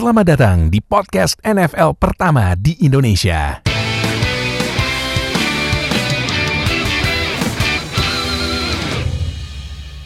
[0.00, 3.60] Selamat datang di podcast NFL pertama di Indonesia.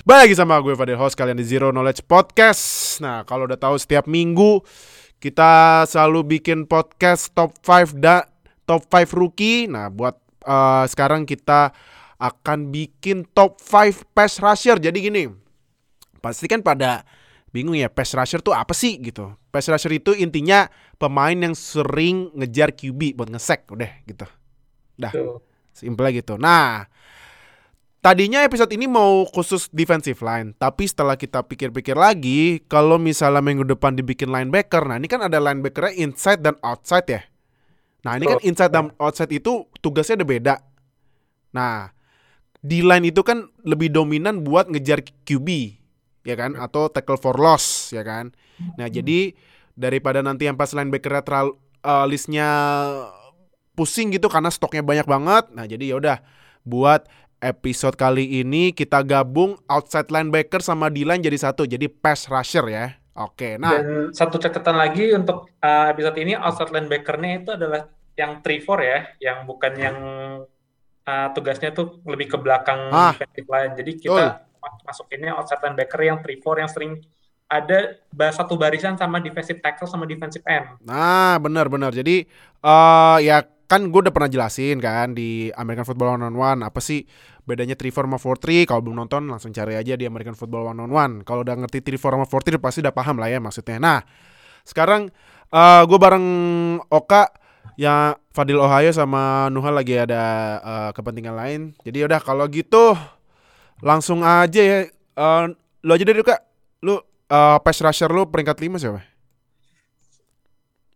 [0.03, 2.99] Lagi sama gue Fadil host kalian di Zero Knowledge Podcast.
[3.07, 4.67] Nah, kalau udah tahu setiap minggu
[5.23, 8.27] kita selalu bikin podcast top 5 da
[8.67, 9.71] top 5 rookie.
[9.71, 11.71] Nah, buat uh, sekarang kita
[12.19, 14.75] akan bikin top 5 pass rusher.
[14.75, 15.31] Jadi gini,
[16.19, 17.07] pasti kan pada
[17.55, 19.31] bingung ya pass rusher tuh apa sih gitu.
[19.55, 20.67] Pass rusher itu intinya
[20.99, 24.27] pemain yang sering ngejar QB buat ngesek udah gitu.
[24.99, 25.15] Dah.
[25.71, 26.35] Simple gitu.
[26.35, 26.91] Nah,
[28.05, 33.65] Tadinya episode ini mau khusus defensive line, tapi setelah kita pikir-pikir lagi, kalau misalnya minggu
[33.65, 37.25] depan dibikin linebacker, nah ini kan ada linebackernya inside dan outside ya.
[38.05, 40.55] Nah ini kan inside dan outside itu tugasnya ada beda.
[41.57, 41.97] Nah,
[42.61, 45.49] di line itu kan lebih dominan buat ngejar QB,
[46.25, 46.57] ya kan?
[46.57, 48.35] Atau tackle for loss, ya kan?
[48.81, 49.37] Nah jadi
[49.79, 52.49] daripada nanti yang pas linebackernya terlalu uh, listnya
[53.75, 56.23] pusing gitu karena stoknya banyak banget, nah jadi yaudah
[56.63, 57.11] buat
[57.43, 62.97] episode kali ini kita gabung outside linebacker sama D-line jadi satu, jadi pass rusher ya.
[63.15, 63.79] Oke, nah.
[63.79, 67.87] Dan satu catatan lagi untuk uh, episode ini outside linebackernya itu adalah
[68.19, 69.97] yang 3-4 ya, yang bukan yang
[71.07, 73.15] uh, tugasnya tuh lebih ke belakang ah.
[73.15, 73.73] defensive line.
[73.79, 74.33] Jadi kita oh.
[74.85, 76.93] Masukinnya outside linebacker yang 3-4 yang sering
[77.45, 78.01] ada
[78.33, 80.81] satu barisan sama defensive tackle sama defensive end.
[80.83, 81.93] Nah, benar-benar.
[81.93, 82.25] Jadi
[82.65, 86.85] uh, ya kan gue udah pernah jelasin kan di American Football One on One apa
[86.85, 87.09] sih
[87.49, 90.73] bedanya 3 4 sama 4 3 kalau belum nonton langsung cari aja di American Football
[90.77, 93.29] One on One kalau udah ngerti 3 4 sama 4 3 pasti udah paham lah
[93.33, 93.99] ya maksudnya nah
[94.69, 95.09] sekarang
[95.49, 96.27] uh, gue bareng
[96.93, 97.33] Oka
[97.81, 100.23] ya Fadil Ohio sama Nuha lagi ada
[100.61, 102.93] uh, kepentingan lain jadi udah kalau gitu
[103.83, 104.79] langsung aja ya
[105.19, 105.51] uh,
[105.83, 106.41] lu aja deh Kak
[106.85, 109.01] lu uh, pass rusher lu peringkat 5 siapa?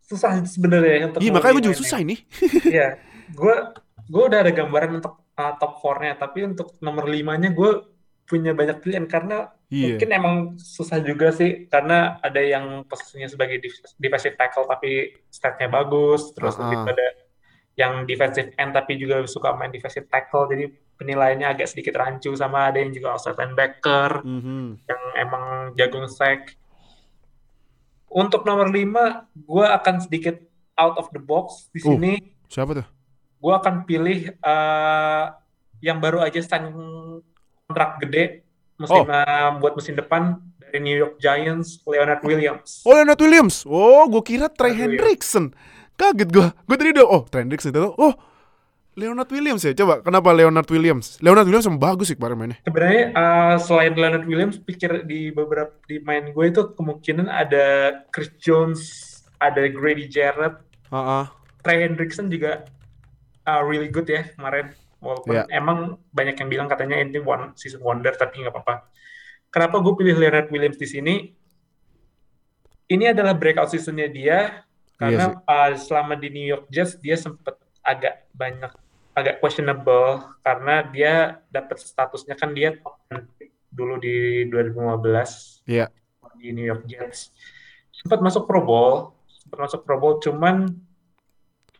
[0.09, 2.15] Susah sebenarnya untuk Iya, makanya gue juga susah ini.
[2.73, 2.97] Iya.
[3.29, 3.55] gue
[4.09, 7.71] gue udah ada gambaran untuk uh, top 4-nya, tapi untuk nomor 5-nya gue
[8.29, 9.97] punya banyak pilihan karena yeah.
[9.97, 13.57] mungkin emang susah juga sih karena ada yang posisinya sebagai
[13.97, 16.63] defensive tackle tapi statnya bagus terus uh -uh.
[16.69, 17.05] lebih pada
[17.79, 20.67] yang defensive end tapi juga suka main defensive tackle jadi
[20.99, 24.65] penilaiannya agak sedikit rancu sama ada yang juga outside linebacker mm -hmm.
[24.83, 25.43] yang emang
[25.79, 26.59] jagung sack
[28.11, 28.75] untuk nomor 5
[29.31, 30.35] gue akan sedikit
[30.75, 32.13] out of the box di uh, sini
[32.51, 32.87] siapa tuh
[33.39, 35.31] gue akan pilih uh,
[35.79, 36.75] yang baru aja sign
[37.63, 38.43] kontrak gede
[38.75, 39.07] musim oh.
[39.07, 42.85] uh, buat musim depan dari New York Giants Leonard Williams.
[42.85, 43.65] Oh Leonard Williams.
[43.65, 45.49] Oh, gue kira Trey Hendrickson.
[45.99, 46.47] Kaget gue.
[46.47, 47.91] Gue tadi udah oh Hendrickson itu.
[47.99, 48.15] Oh
[48.99, 49.71] Leonard Williams ya.
[49.75, 51.19] Coba kenapa Leonard Williams?
[51.19, 52.57] Leonard Williams yang bagus sih kemarin mainnya.
[52.63, 58.31] Sebenarnya uh, selain Leonard Williams, pikir di beberapa di main gue itu kemungkinan ada Chris
[58.39, 58.79] Jones,
[59.39, 60.59] ada Grady Jarrett,
[60.91, 61.25] uh -uh.
[61.63, 62.67] Trey Hendrickson juga
[63.47, 64.75] uh, really good ya kemarin.
[64.99, 65.47] Walaupun yeah.
[65.55, 68.91] emang banyak yang bilang katanya ini one season wonder, tapi nggak apa-apa.
[69.47, 71.15] Kenapa gue pilih Leonard Williams di sini?
[72.89, 74.65] Ini adalah breakout seasonnya dia
[74.99, 78.69] karena yeah, uh, selama di New York Jets dia sempat agak banyak
[79.15, 82.75] agak questionable karena dia dapat statusnya kan dia
[83.71, 85.87] dulu di 2015 yeah.
[86.35, 87.31] di New York Jets.
[87.95, 89.15] Sempat masuk Pro Bowl
[89.49, 90.69] sempat masuk Pro Bowl cuman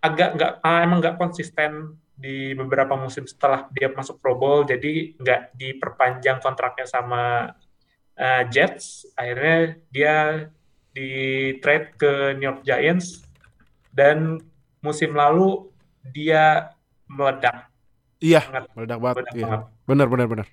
[0.02, 5.14] agak nggak uh, emang nggak konsisten di beberapa musim setelah dia masuk Pro Bowl jadi
[5.22, 7.54] nggak diperpanjang kontraknya sama
[8.18, 9.06] uh, Jets.
[9.14, 10.16] Akhirnya dia
[10.96, 11.10] di
[11.62, 13.24] trade ke New York Giants
[13.94, 14.42] dan
[14.82, 15.70] musim lalu
[16.14, 16.74] dia
[17.10, 17.70] meledak
[18.20, 19.46] iya sangat, meledak banget meledak iya.
[19.46, 19.62] banget.
[19.86, 20.48] benar benar benar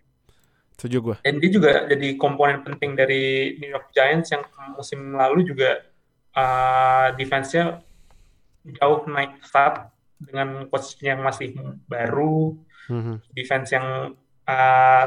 [0.77, 4.45] setuju gue dan dia juga jadi komponen penting dari New York Giants yang
[4.77, 5.81] musim lalu juga
[6.37, 7.81] uh, defense-nya
[8.67, 11.49] jauh naik saat dengan posisinya yang masih
[11.87, 12.57] baru,
[12.89, 13.17] mm-hmm.
[13.37, 14.17] defense yang
[14.49, 15.05] uh,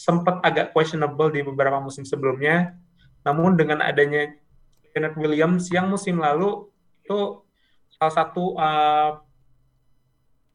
[0.00, 2.76] sempat agak questionable di beberapa musim sebelumnya.
[3.26, 4.32] Namun dengan adanya
[4.90, 6.66] Kenneth Williams yang musim lalu
[7.04, 7.42] itu
[7.94, 9.10] salah satu uh,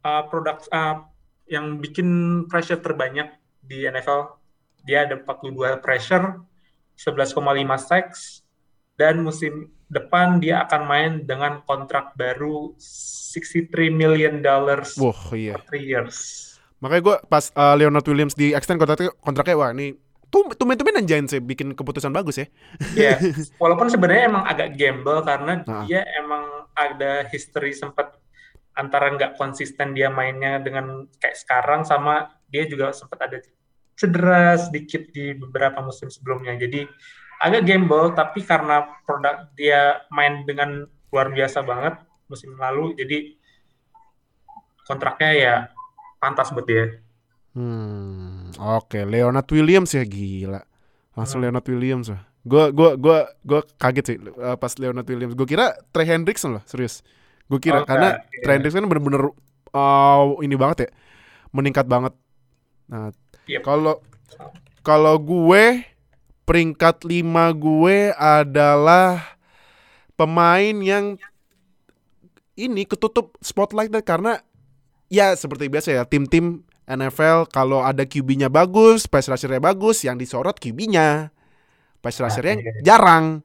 [0.03, 1.05] uh, produk uh,
[1.45, 2.09] yang bikin
[2.49, 3.31] pressure terbanyak
[3.61, 4.41] di NFL.
[4.85, 6.41] Dia ada 42 pressure,
[6.97, 7.41] 11,5
[7.81, 8.45] sacks,
[8.97, 15.57] dan musim depan dia akan main dengan kontrak baru 63 million dollars Wah, iya.
[15.57, 16.17] for three years.
[16.81, 19.93] Makanya gue pas uh, Leonard Williams di extend kontraknya, kontraknya wah ini
[20.35, 22.47] tuh tumen-tumen Giants sih bikin keputusan bagus ya.
[22.91, 23.19] Iya, yeah.
[23.63, 25.87] walaupun sebenarnya emang agak gamble karena nah.
[25.87, 28.19] dia emang ada history sempat
[28.75, 33.39] antara nggak konsisten dia mainnya dengan kayak sekarang sama dia juga sempat ada
[33.95, 36.59] cedera sedikit di beberapa musim sebelumnya.
[36.59, 36.83] Jadi
[37.39, 40.83] agak gamble tapi karena produk dia main dengan
[41.15, 41.95] luar biasa banget
[42.27, 43.39] musim lalu jadi
[44.83, 45.55] kontraknya ya
[46.19, 47.04] pantas buat dia.
[47.55, 49.03] Hmm, oke, okay.
[49.07, 50.59] Leonard Williams ya gila.
[51.15, 51.47] Langsung hmm.
[51.47, 52.21] Leonard Williams lah.
[52.45, 55.33] Gue gua gua gua kaget sih uh, pas Leonard Williams.
[55.33, 56.99] Gue kira Trey Hendrickson loh, serius.
[57.47, 58.43] Gue kira okay, karena yeah.
[58.43, 59.31] Trey Hendrickson bener-bener
[59.71, 60.89] uh, ini banget ya.
[61.55, 62.13] Meningkat banget.
[62.91, 63.15] Nah,
[63.63, 64.51] kalau yep.
[64.83, 65.87] kalau gue
[66.43, 69.39] peringkat lima gue adalah
[70.13, 71.17] pemain yang
[72.55, 74.43] ini ketutup spotlight karena
[75.09, 80.61] ya seperti biasa ya tim-tim NFL kalau ada QB-nya bagus, pass rusher-nya bagus, yang disorot
[80.61, 81.33] QB-nya.
[81.99, 83.41] Pass rusher-nya jarang.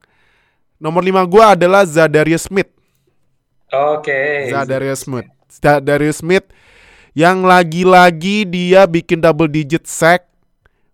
[0.77, 2.69] Nomor 5 gua adalah Zadarius Smith.
[3.73, 4.13] Oke.
[4.13, 4.53] Okay.
[4.53, 5.29] Zadarius Smith.
[5.49, 6.47] Zadarius Smith
[7.17, 10.29] yang lagi-lagi dia bikin double digit sack.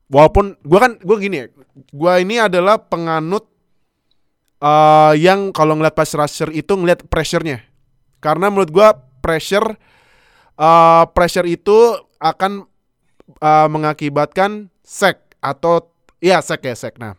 [0.07, 1.47] Walaupun gua kan gua gini ya,
[1.91, 3.51] gua ini adalah penganut
[4.63, 7.67] uh, yang kalau ngeliat pass rusher itu ngeliat pressure-nya.
[8.23, 9.75] Karena menurut gua pressure
[10.55, 12.67] uh, pressure itu akan
[13.41, 15.91] uh, mengakibatkan sack atau
[16.21, 16.97] ya sack ya sack.
[16.97, 17.15] Nah,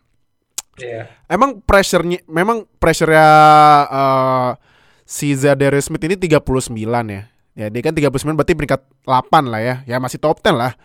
[0.80, 1.08] yeah.
[1.30, 3.28] emang pressure-nya memang pressure-nya
[3.88, 4.50] uh,
[5.08, 6.44] si Zadarius Smith ini 39
[7.08, 7.22] ya.
[7.58, 9.74] Ya, dia kan 39 berarti peringkat 8 lah ya.
[9.82, 10.78] Ya masih top 10 lah.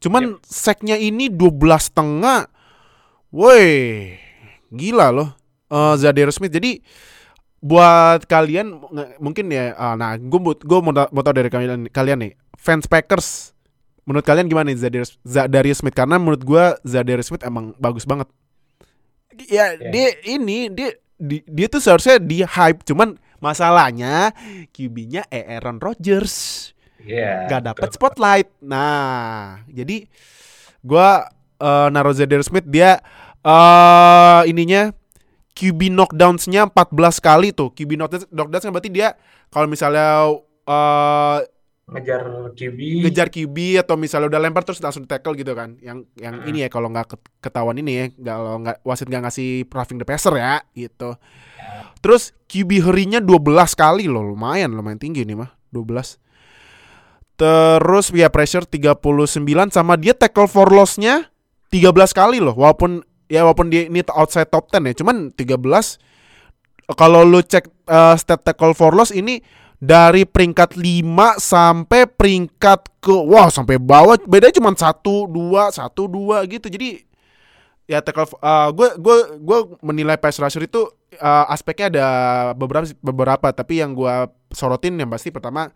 [0.00, 0.40] Cuman yep.
[0.48, 1.60] sacknya ini 12
[1.92, 2.48] setengah.
[3.28, 4.16] Woi,
[4.72, 5.36] gila loh.
[5.68, 6.56] Uh, Zadarius Smith.
[6.56, 6.80] Jadi
[7.66, 8.78] buat kalian
[9.18, 13.56] mungkin ya uh, nah gue gue mau mau tahu dari kalian kalian nih fans Packers
[14.06, 15.92] menurut kalian gimana nih Zadarius, Zadarius Smith?
[15.98, 18.30] Karena menurut gue Zadarius Smith emang bagus banget.
[19.50, 19.92] Ya yeah.
[19.92, 22.86] dia ini dia dia, dia tuh seharusnya di hype.
[22.86, 24.32] Cuman masalahnya
[24.72, 26.70] QB-nya Aaron Rodgers.
[27.06, 27.98] Yeah, gak dapet betul.
[27.98, 28.48] spotlight.
[28.62, 30.06] Nah jadi
[30.80, 31.08] gue
[31.60, 32.64] uh, naruh Zadarius Smith.
[32.64, 33.02] Dia
[33.42, 34.94] uh, ininya
[35.56, 37.74] QB knockdowns-nya 14 kali tuh.
[37.74, 39.08] QB knockdowns, knockdowns kan berarti dia
[39.50, 40.30] kalau misalnya
[40.68, 41.38] uh,
[41.86, 46.42] ngejar QB ngejar QB atau misalnya udah lempar terus langsung tackle gitu kan yang yang
[46.42, 46.50] hmm.
[46.50, 48.04] ini ya kalau nggak ketahuan ini ya
[48.34, 51.94] kalau nggak wasit nggak ngasih roughing the passer ya gitu ya.
[52.02, 53.38] terus QB herinya 12
[53.78, 56.18] kali loh lumayan lumayan tinggi nih mah 12
[57.38, 58.98] terus via pressure 39
[59.70, 61.30] sama dia tackle for loss-nya
[61.70, 65.54] 13 kali loh walaupun ya walaupun dia ini outside top 10 ya, cuman 13
[66.98, 69.42] kalau lu cek uh, stat tackle for loss ini
[69.76, 71.04] dari peringkat 5
[71.36, 76.66] sampai peringkat ke wah sampai bawah bedanya cuma 1 2 1 2 gitu.
[76.72, 76.88] Jadi
[77.86, 80.90] ya tackle uh, gue gue gue menilai pass rusher itu
[81.20, 82.08] uh, aspeknya ada
[82.58, 85.70] beberapa beberapa tapi yang gue sorotin yang pasti pertama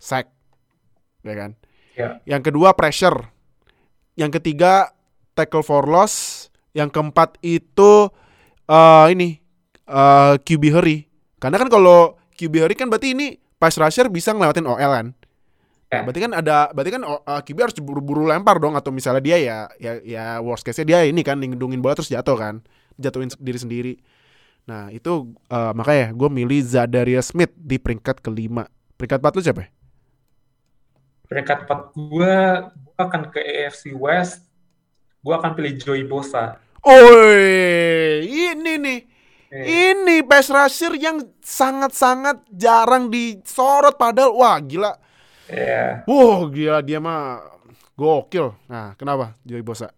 [0.00, 0.32] sack
[1.22, 1.50] ya kan.
[1.92, 2.18] Ya.
[2.24, 3.28] Yang kedua pressure.
[4.16, 4.92] Yang ketiga
[5.36, 8.08] tackle for loss yang keempat itu
[8.68, 9.40] uh, ini
[9.88, 10.98] uh, QB hurry.
[11.36, 15.06] Karena kan kalau QB hurry kan berarti ini pass rusher bisa ngelewatin OL kan.
[15.92, 19.22] Nah, berarti kan ada berarti kan uh, eh, QB harus buru-buru lempar dong atau misalnya
[19.22, 22.64] dia ya ya ya worst case-nya dia ini kan ngendungin bola terus jatuh kan.
[22.98, 23.94] Jatuhin diri sendiri.
[24.66, 28.66] Nah, itu uh, makanya gue milih Zadarius Smith di peringkat kelima.
[28.98, 29.62] Peringkat 4 lu siapa?
[31.26, 32.34] Peringkat 4 gue,
[32.70, 34.52] gue akan ke AFC West
[35.22, 36.58] gue akan pilih Joey Bosa.
[36.82, 39.00] Oi, ini nih.
[39.52, 39.92] Eh.
[39.92, 44.96] Ini pass rusher yang sangat-sangat jarang disorot padahal wah gila.
[45.52, 46.00] Iya.
[46.00, 46.08] Yeah.
[46.08, 47.44] Wow, gila dia mah
[47.92, 48.56] gokil.
[48.64, 49.92] Nah, kenapa Joey Bosa?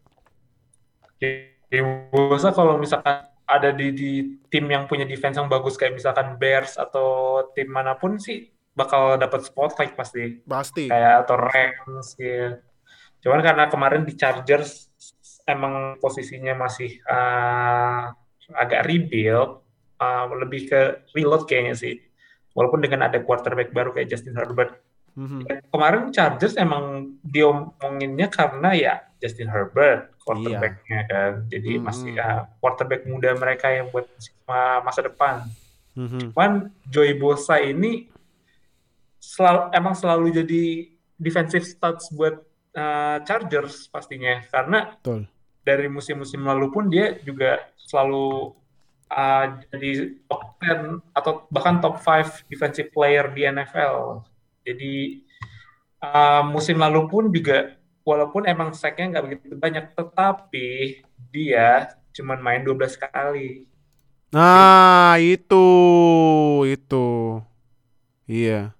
[1.22, 4.10] Joey Bosa kalau misalkan ada di, di
[4.50, 9.14] tim yang punya defense yang bagus kayak misalkan Bears atau tim mana pun sih bakal
[9.22, 10.42] dapat spotlight pasti.
[10.42, 10.90] Pasti.
[10.90, 12.58] Kayak atau Rams ya.
[13.22, 14.90] Cuman karena kemarin di Chargers
[15.46, 18.10] emang posisinya masih uh,
[18.52, 19.64] agak rebuild,
[20.00, 20.80] uh, lebih ke
[21.16, 21.94] reload kayaknya sih.
[22.52, 24.78] Walaupun dengan ada quarterback baru kayak Justin Herbert.
[25.14, 25.70] Mm-hmm.
[25.70, 31.10] Kemarin Chargers emang diomonginnya karena ya Justin Herbert quarterbacknya iya.
[31.10, 31.32] kan.
[31.50, 31.86] Jadi mm-hmm.
[31.86, 34.06] masih uh, quarterback muda mereka yang buat
[34.82, 35.46] masa depan.
[35.94, 36.34] Mm-hmm.
[36.34, 38.10] Cuman Joey Bosa ini
[39.18, 40.62] selalu emang selalu jadi
[41.18, 42.38] defensive stats buat
[42.74, 45.33] uh, Chargers pastinya karena Betul
[45.64, 48.52] dari musim-musim lalu pun dia juga selalu
[49.10, 54.24] uh, jadi top 10 atau bahkan top 5 defensive player di NFL.
[54.64, 55.24] Jadi
[56.04, 61.00] uh, musim lalu pun juga walaupun emang sacknya nggak begitu banyak, tetapi
[61.32, 63.66] dia cuma main 12 kali.
[64.34, 65.66] Nah, itu
[66.68, 67.40] itu.
[68.26, 68.74] Iya.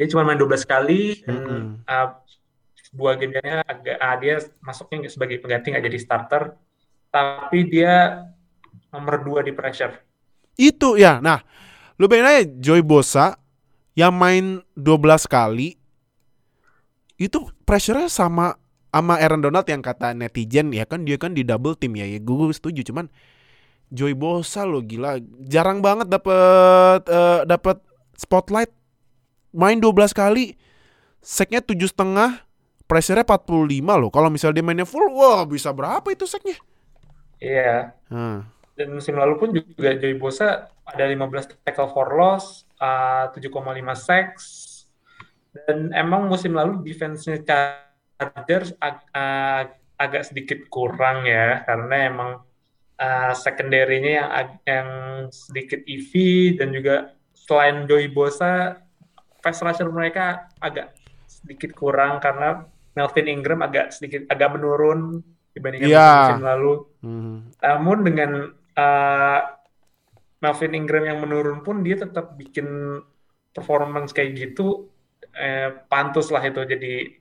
[0.00, 1.64] Dia cuma main 12 kali dan mm -hmm.
[1.84, 2.08] uh,
[2.90, 6.42] dua gamenya agak ah, dia masuknya sebagai pengganti nggak jadi starter
[7.10, 8.26] tapi dia
[8.90, 9.94] nomor dua di pressure.
[10.58, 11.22] Itu ya.
[11.22, 11.42] Nah,
[11.98, 13.38] lu bayangin aja Joy Bosa
[13.98, 15.76] yang main 12 kali
[17.20, 18.56] itu pressure-nya sama
[18.90, 22.18] sama Aaron Donald yang kata netizen ya kan dia kan di double team ya, ya
[22.18, 23.12] gue setuju cuman
[23.92, 27.76] Joy Bosa lo gila jarang banget dapet uh, dapet
[28.16, 28.72] spotlight
[29.52, 30.56] main 12 kali
[31.20, 32.49] seknya tujuh setengah
[32.90, 34.10] pressure-nya 45 loh.
[34.10, 36.58] Kalau misalnya dia mainnya full wah bisa berapa itu seknya
[37.40, 37.96] iya.
[38.12, 38.44] Hmm.
[38.76, 43.52] dan musim lalu pun juga Joy Bosa ada 15 tackle for loss uh, 7,5
[43.94, 44.46] sacks.
[45.50, 49.68] Dan emang musim lalu defense-nya Chargers ag ag
[50.00, 51.60] agak sedikit kurang ya.
[51.66, 52.30] Karena emang
[52.98, 54.30] uh, secondary-nya yang
[54.64, 54.88] yang
[55.28, 56.12] sedikit EV
[56.56, 58.78] dan juga selain Joey Bosa
[59.42, 60.94] pass rusher mereka agak
[61.26, 65.22] sedikit kurang karena Melvin Ingram agak sedikit agak menurun
[65.54, 66.16] dibandingkan yeah.
[66.26, 66.72] musim lalu.
[67.02, 67.36] Mm.
[67.58, 68.30] Namun dengan
[68.78, 69.40] uh,
[70.40, 72.98] Melvin Ingram yang menurun pun dia tetap bikin
[73.50, 74.88] performance kayak gitu
[75.36, 77.12] eh, pantus lah itu jadi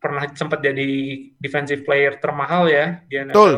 [0.00, 0.88] pernah sempat jadi
[1.36, 3.34] defensive player termahal ya di NFL.
[3.34, 3.54] Betul.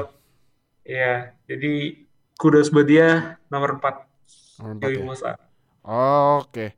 [0.82, 2.02] Ya, jadi
[2.34, 4.82] kudos buat dia nomor 4.
[4.82, 5.34] Joey ya.
[6.42, 6.74] Oke.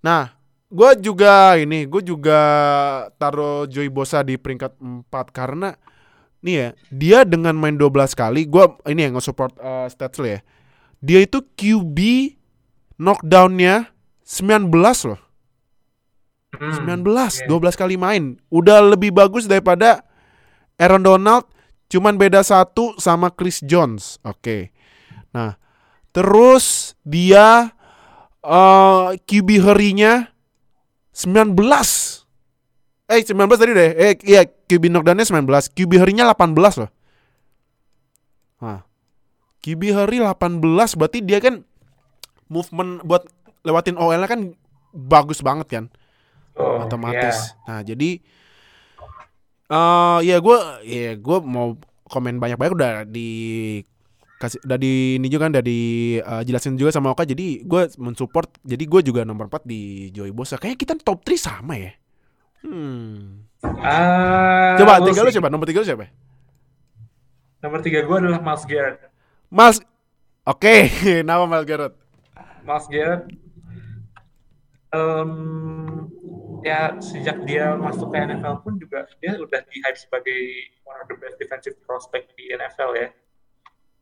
[0.00, 0.32] Nah,
[0.70, 2.40] gue juga ini, gue juga
[3.18, 5.74] taruh Joey Bosa di peringkat 4 karena
[6.40, 10.40] nih ya, dia dengan main 12 kali, gue ini yang nge-support uh, stats lo ya.
[11.02, 11.98] Dia itu QB
[12.96, 13.92] knockdown-nya
[14.24, 14.70] 19
[15.10, 15.20] loh.
[16.56, 17.48] Hmm, 19, yeah.
[17.48, 18.38] 12 kali main.
[18.48, 20.06] Udah lebih bagus daripada
[20.80, 21.44] Aaron Donald,
[21.92, 24.16] cuman beda satu sama Chris Jones.
[24.24, 24.38] Oke.
[24.40, 24.62] Okay.
[25.34, 25.60] Nah,
[26.14, 27.74] terus dia
[28.42, 30.30] uh, QB harinya
[31.14, 31.54] 19.
[33.10, 33.90] Eh 19 tadi deh.
[33.98, 35.74] Eh iya QB knockdownnya 19.
[35.74, 36.90] QB harinya 18 loh.
[38.60, 38.80] Nah.
[39.60, 41.60] QB hari 18 berarti dia kan
[42.48, 43.28] movement buat
[43.60, 44.56] lewatin OL kan
[44.96, 45.84] bagus banget kan
[46.56, 47.36] oh, otomatis.
[47.36, 47.68] Yeah.
[47.68, 48.10] Nah jadi
[49.70, 51.76] uh, ya gue ya gue mau
[52.10, 53.28] komen banyak-banyak udah di
[54.40, 57.28] kasih udah di ini juga kan dijelasin uh, juga sama Oka.
[57.28, 60.56] Jadi gue mensupport jadi gue juga nomor 4 di Joey Bosa.
[60.56, 61.92] Kayak kita top 3 sama ya?
[62.64, 63.44] Hmm.
[63.60, 66.08] Uh, coba tiga lu coba nomor tiga lu siapa?
[67.60, 68.98] Nomor tiga gue adalah Miles Garrett.
[69.52, 69.78] Miles
[70.48, 71.20] oke okay.
[71.28, 71.92] nama Miles Garrett.
[72.64, 73.28] Miles Garrett
[74.94, 75.32] um,
[76.60, 80.40] ya sejak dia masuk ke NFL pun juga dia udah di hype sebagai
[80.84, 83.08] one of the best defensive prospect di NFL ya.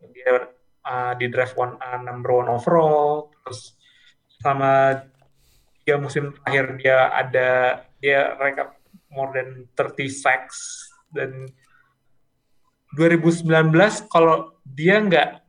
[0.02, 0.46] Dia
[0.86, 3.74] uh, di draft one uh, number one overall, terus
[4.38, 5.02] sama
[5.82, 7.48] tiga musim terakhir dia ada
[7.98, 8.78] dia rekap
[9.10, 11.48] more than 30 sacks dan
[12.96, 13.48] 2019
[14.12, 15.42] kalau dia nggak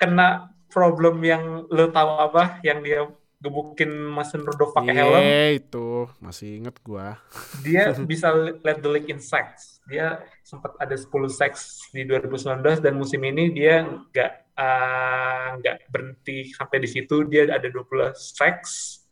[0.00, 3.08] kena problem yang lo tahu apa yang dia
[3.38, 5.22] gebukin Mason Rudolph pakai yeah, helm.
[5.54, 7.22] itu masih inget gua.
[7.62, 9.77] Dia bisa let the league in sacks.
[9.88, 16.52] Dia sempat ada 10 sacks di 2019 dan musim ini dia nggak uh, nggak berhenti
[16.52, 17.24] sampai di situ.
[17.24, 19.02] Dia ada 12 sacks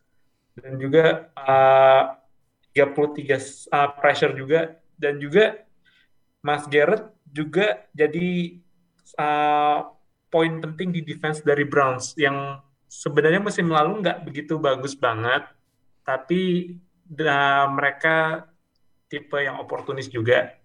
[0.53, 2.13] dan juga uh,
[2.77, 5.65] 33 uh, pressure juga dan juga
[6.45, 8.61] Mas Garrett juga jadi
[9.17, 9.89] uh,
[10.29, 15.43] poin penting di defense dari Browns yang sebenarnya musim lalu nggak begitu bagus banget,
[16.03, 16.75] tapi
[17.19, 18.47] uh, mereka
[19.07, 20.55] tipe yang oportunis juga.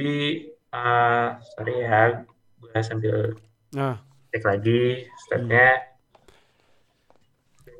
[0.00, 2.24] Di uh, sorry ya,
[2.56, 3.36] gue sambil
[3.76, 4.00] nah.
[4.32, 5.76] cek lagi statnya.
[5.76, 5.84] Hmm.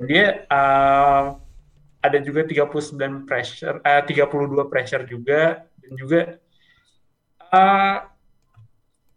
[0.05, 1.41] Dia uh,
[2.05, 6.21] ada juga 39 pressure, uh, 32 pressure juga dan juga
[7.53, 7.97] uh,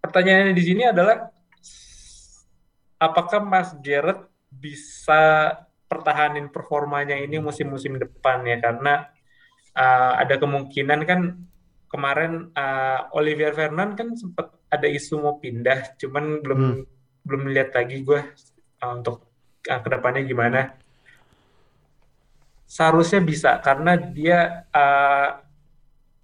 [0.03, 1.31] pertanyaannya di sini adalah
[2.99, 5.53] apakah Mas Garrett bisa
[5.87, 9.11] pertahanin performanya ini musim-musim depan ya karena
[9.75, 11.19] uh, ada kemungkinan kan
[11.93, 16.83] kemarin uh, Olivier Vernon kan sempat ada isu mau pindah cuman belum hmm.
[17.21, 18.21] belum lihat lagi gue
[18.81, 19.29] uh, untuk
[19.69, 20.73] uh, ke depannya gimana
[22.65, 25.37] seharusnya bisa karena dia uh,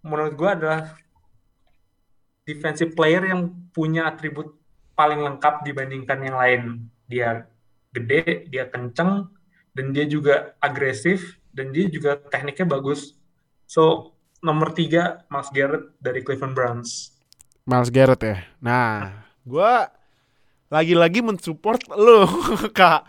[0.02, 0.82] menurut gue adalah
[2.50, 4.58] defensive player yang punya atribut
[4.98, 6.62] paling lengkap dibandingkan yang lain
[7.06, 7.46] dia
[7.90, 9.30] gede, dia kenceng,
[9.74, 13.18] dan dia juga agresif, dan dia juga tekniknya bagus.
[13.66, 17.16] So, nomor tiga, Miles Garrett dari Cleveland Browns.
[17.70, 18.38] Miles Garrett ya?
[18.64, 19.74] Nah, gue
[20.70, 22.26] lagi-lagi mensupport lo,
[22.78, 23.02] Kak.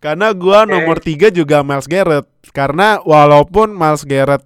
[0.00, 0.70] Karena gue okay.
[0.70, 2.28] nomor tiga juga Miles Garrett.
[2.52, 4.44] Karena walaupun Miles Garrett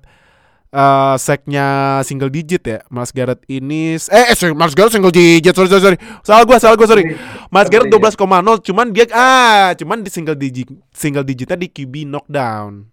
[0.74, 2.78] uh, seknya single digit ya.
[2.88, 5.54] Mas Garrett ini eh, eh Mas Garrett single digit.
[5.54, 5.98] Sorry sorry sorry.
[6.22, 7.14] Salah gua, salah gua sorry.
[7.50, 12.86] Mas Garrett 12,0 cuman dia ah, cuman di single digit single digitnya di QB knockdown.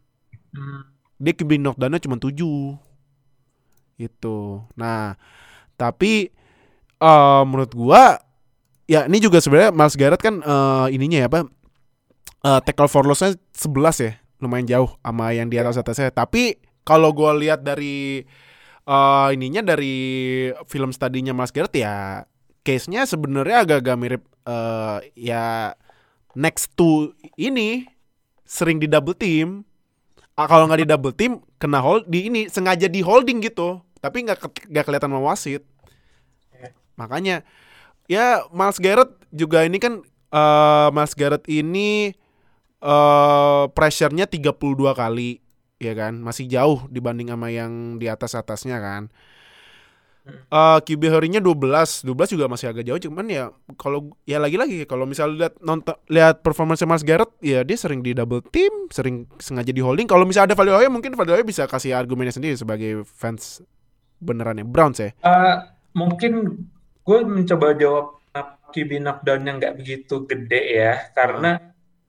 [0.54, 0.82] Hmm.
[1.18, 2.34] Dia QB knockdownnya cuma 7.
[3.98, 4.64] Itu.
[4.78, 5.18] Nah,
[5.76, 6.30] tapi
[7.02, 8.22] uh, menurut gua
[8.88, 11.50] ya ini juga sebenarnya Mas Garrett kan uh, ininya ya apa
[12.48, 16.14] uh, tackle for loss-nya 11 ya lumayan jauh sama yang di atas atasnya.
[16.14, 18.24] Tapi kalau gue lihat dari
[18.88, 22.24] uh, ininya dari film studinya Mas Garrett ya
[22.64, 25.74] case-nya sebenarnya agak-agak mirip uh, ya
[26.38, 27.88] next to ini
[28.48, 29.68] sering di double team.
[30.38, 34.26] Uh, kalau nggak di double team kena hold di ini sengaja di holding gitu tapi
[34.26, 35.64] nggak ke, nggak kelihatan sama wasit.
[36.98, 37.46] Makanya
[38.10, 40.02] ya Mas Garrett juga ini kan
[40.34, 42.16] uh, Mas Garrett ini
[42.82, 44.58] uh, pressure-nya 32
[44.94, 45.40] kali
[45.78, 46.18] ya kan?
[46.20, 49.14] Masih jauh dibanding sama yang di atas atasnya kan
[50.52, 53.44] uh, QB harinya 12 12 juga masih agak jauh cuman ya
[53.80, 58.12] kalau ya lagi-lagi kalau misal lihat nonton lihat performance Mas Garrett ya dia sering di
[58.12, 60.08] double team sering sengaja di holding.
[60.08, 63.64] Kalau misal ada value mungkin value bisa kasih argumennya sendiri sebagai fans
[64.18, 64.66] beneran ya?
[64.66, 66.62] Browns ya uh, mungkin
[67.08, 68.18] gue mencoba jawab
[68.68, 71.68] QB knockdown yang nggak begitu gede ya karena uh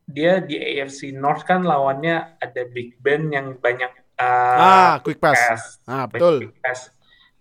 [0.09, 5.37] dia di AFC North kan lawannya ada Big Ben yang banyak uh, ah quick pass,
[5.37, 5.63] pass.
[5.85, 6.49] ah betul.
[6.49, 6.89] Quick pass.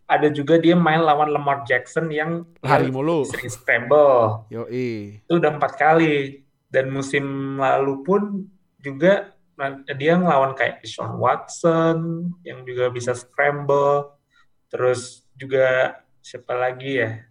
[0.07, 3.27] ada juga dia main lawan Lamar Jackson yang hari mulu.
[3.27, 6.43] sering scramble yo itu udah empat kali.
[6.67, 8.43] Dan musim lalu pun
[8.83, 9.31] juga
[9.95, 14.16] dia ngelawan kayak Sean Watson yang juga bisa scramble
[14.67, 17.23] terus juga siapa lagi ya?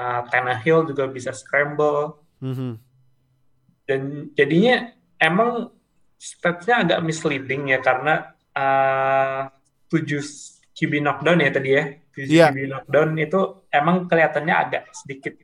[0.00, 2.18] Uh, Tannehill juga bisa scramble.
[2.40, 2.72] Mm -hmm
[3.90, 5.74] dan jadinya emang
[6.14, 9.50] statsnya agak misleading ya karena uh,
[9.90, 10.06] 7
[10.70, 11.84] QB knockdown ya tadi ya?
[12.14, 12.48] 7 yeah.
[12.54, 13.40] QB knockdown itu
[13.74, 15.34] emang kelihatannya agak sedikit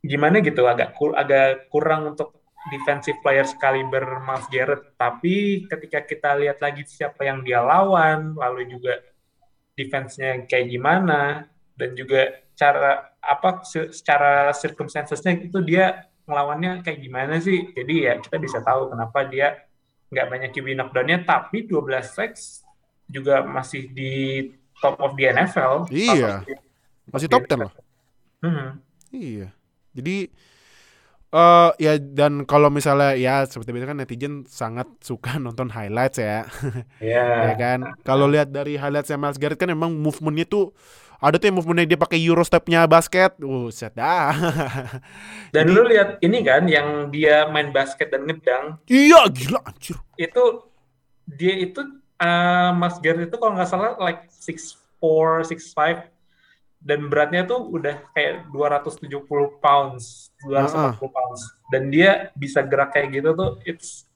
[0.00, 2.40] gimana gitu agak kur agak kurang untuk
[2.72, 4.96] defensive players kaliber Miles Garrett.
[4.96, 8.96] Tapi ketika kita lihat lagi siapa yang dia lawan lalu juga
[9.76, 17.70] defense-nya kayak gimana dan juga cara apa secara circumstancesnya itu dia ngelawannya kayak gimana sih.
[17.76, 19.68] Jadi ya kita bisa tahu kenapa dia
[20.10, 22.64] nggak banyak QB knockdown-nya, tapi 12 sacks
[23.06, 24.48] juga masih di
[24.80, 25.86] top of the NFL.
[25.92, 26.42] Iya.
[27.12, 27.72] Masih top 10 loh.
[28.42, 28.80] Hmm.
[29.12, 29.52] Iya.
[29.94, 30.30] Jadi
[31.32, 36.46] uh, ya dan kalau misalnya ya seperti biasa kan netizen sangat suka nonton highlights ya.
[37.00, 37.14] Iya.
[37.14, 37.36] Yeah.
[37.50, 37.78] ya kan.
[38.06, 40.74] Kalau lihat dari highlightsnya Miles Garrett kan emang movementnya tuh
[41.16, 44.36] ada tuh yang movementnya dia pakai euro stepnya basket uh set dah
[45.54, 49.96] dan Jadi, lu lihat ini kan yang dia main basket dan ngedang iya gila anjir
[50.20, 50.44] itu
[51.24, 51.80] dia itu
[52.20, 56.04] uh, Mas Garrett itu kalau nggak salah like six four six five
[56.80, 59.26] dan beratnya tuh udah kayak 270
[59.58, 61.10] pounds 240 uh -uh.
[61.10, 64.06] pounds dan dia bisa gerak kayak gitu tuh it's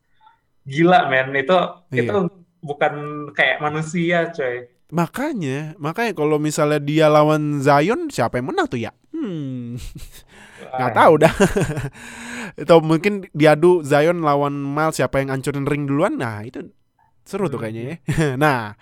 [0.69, 1.57] gila men itu
[1.91, 2.07] iya.
[2.07, 2.17] itu
[2.61, 2.95] bukan
[3.33, 8.91] kayak manusia coy Makanya, makanya kalau misalnya dia lawan Zion, siapa yang menang tuh ya?
[9.15, 9.79] Hmm,
[10.79, 11.35] nggak tahu dah.
[12.63, 16.19] itu mungkin diadu Zion lawan Miles siapa yang ancurin ring duluan?
[16.19, 16.75] Nah itu
[17.23, 17.97] seru tuh kayaknya ya.
[18.43, 18.75] nah,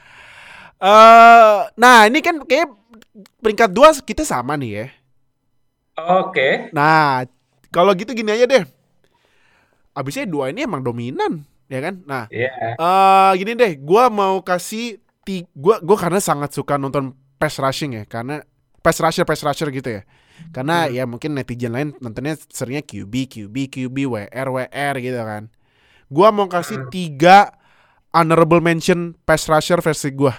[0.81, 2.73] uh, nah ini kan kayak
[3.43, 4.87] peringkat dua kita sama nih ya.
[5.99, 6.31] Oke.
[6.31, 6.53] Okay.
[6.71, 7.27] Nah,
[7.75, 8.65] kalau gitu gini aja deh.
[9.97, 11.99] Abisnya dua ini emang dominan, ya kan?
[12.07, 12.79] Nah, yeah.
[12.79, 15.03] uh, gini deh, gue mau kasih
[15.37, 18.41] gue gue karena sangat suka nonton pass rushing ya karena
[18.81, 20.03] pass rusher pass rusher gitu ya
[20.55, 20.93] karena hmm.
[20.97, 25.53] ya mungkin netizen lain nontonnya seringnya QB QB QB WR WR gitu kan
[26.09, 26.91] gue mau kasih hmm.
[26.91, 27.53] tiga
[28.17, 30.33] honorable mention pass rusher versi gue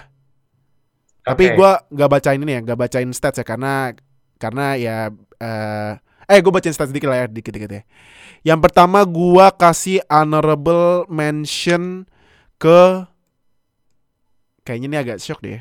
[1.22, 1.28] okay.
[1.28, 3.94] tapi gue nggak bacain ini ya nggak bacain stats ya karena
[4.40, 4.96] karena ya
[5.40, 5.92] uh,
[6.30, 7.82] eh gue bacain stats dikit lah ya dikit dikit ya
[8.42, 12.08] yang pertama gue kasih honorable mention
[12.60, 13.08] ke
[14.70, 15.58] kayaknya ini agak shock deh.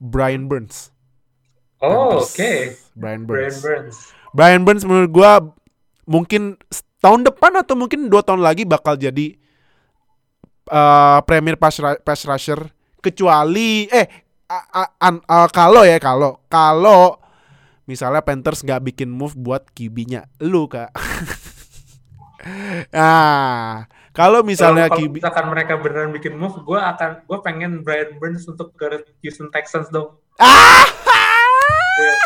[0.00, 0.94] Brian Burns.
[1.84, 2.32] Oh, oke.
[2.32, 2.72] Okay.
[2.96, 3.60] Brian Burns.
[3.60, 3.96] Brian Burns.
[4.32, 5.32] Brian Burns menurut gua
[6.08, 6.56] mungkin
[7.04, 9.36] tahun depan atau mungkin dua tahun lagi bakal jadi
[10.72, 12.72] uh, premier pass, pass rusher
[13.04, 14.25] kecuali eh
[15.50, 17.18] kalau ya kalau kalau
[17.86, 20.94] misalnya Panthers nggak bikin move buat QB-nya lu kak
[22.94, 28.48] ah kalau misalnya kalau misalkan mereka beneran bikin move, gue akan gue pengen Brian Burns
[28.48, 30.16] untuk ke Houston Texans dong.
[30.40, 30.88] Ah!
[32.00, 32.16] yeah.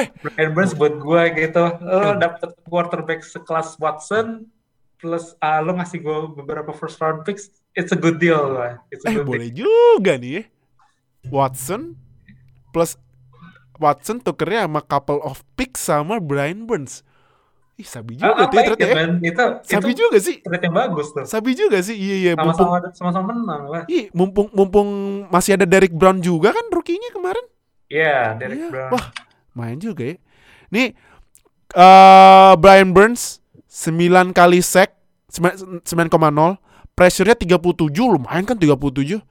[0.24, 4.48] Brian Burns buat gue gitu, lo dapet quarterback sekelas Watson,
[4.96, 8.80] plus uh, lo ngasih gue beberapa first round picks, it's a good deal lah.
[8.88, 9.60] It's a eh, good boleh deal.
[9.60, 10.48] juga nih.
[11.24, 11.30] Ya.
[11.32, 11.98] Watson
[12.70, 12.96] plus
[13.80, 17.00] Watson tukernya sama couple of picks sama Brian Burns.
[17.80, 19.08] Ih, sabi juga ah, tuh ternyata ya.
[19.24, 20.36] Itu, sabi itu juga sih.
[20.44, 21.24] yang bagus tuh.
[21.24, 21.96] Sabi juga sih.
[21.96, 22.32] Iya iya.
[22.36, 23.82] Sama-sama sama-sama menang lah.
[23.88, 24.88] Iya, mumpung mumpung
[25.32, 27.40] masih ada Derek Brown juga kan rookie-nya kemarin.
[27.88, 28.68] Iya, yeah, Derek yeah.
[28.68, 28.90] Brown.
[28.92, 29.06] Wah,
[29.56, 30.16] main juga ya.
[30.68, 30.92] Nih
[31.72, 33.40] uh, Brian Burns
[33.72, 35.00] 9 kali sack
[35.32, 35.88] 9,0
[36.92, 39.24] pressure-nya 37 lumayan kan 37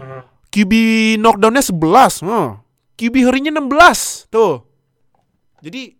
[0.00, 0.22] hmm.
[0.52, 0.72] QB
[1.18, 2.50] knockdown-nya 11 hmm.
[3.00, 4.68] QB hurry-nya 16 tuh
[5.64, 5.96] jadi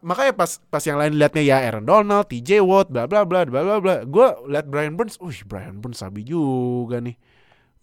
[0.00, 3.60] makanya pas pas yang lain liatnya ya Aaron Donald, TJ Watt, bla bla bla bla
[3.60, 3.94] bla bla.
[4.08, 7.12] Gue liat Brian Burns, wih Brian Burns sabi juga nih.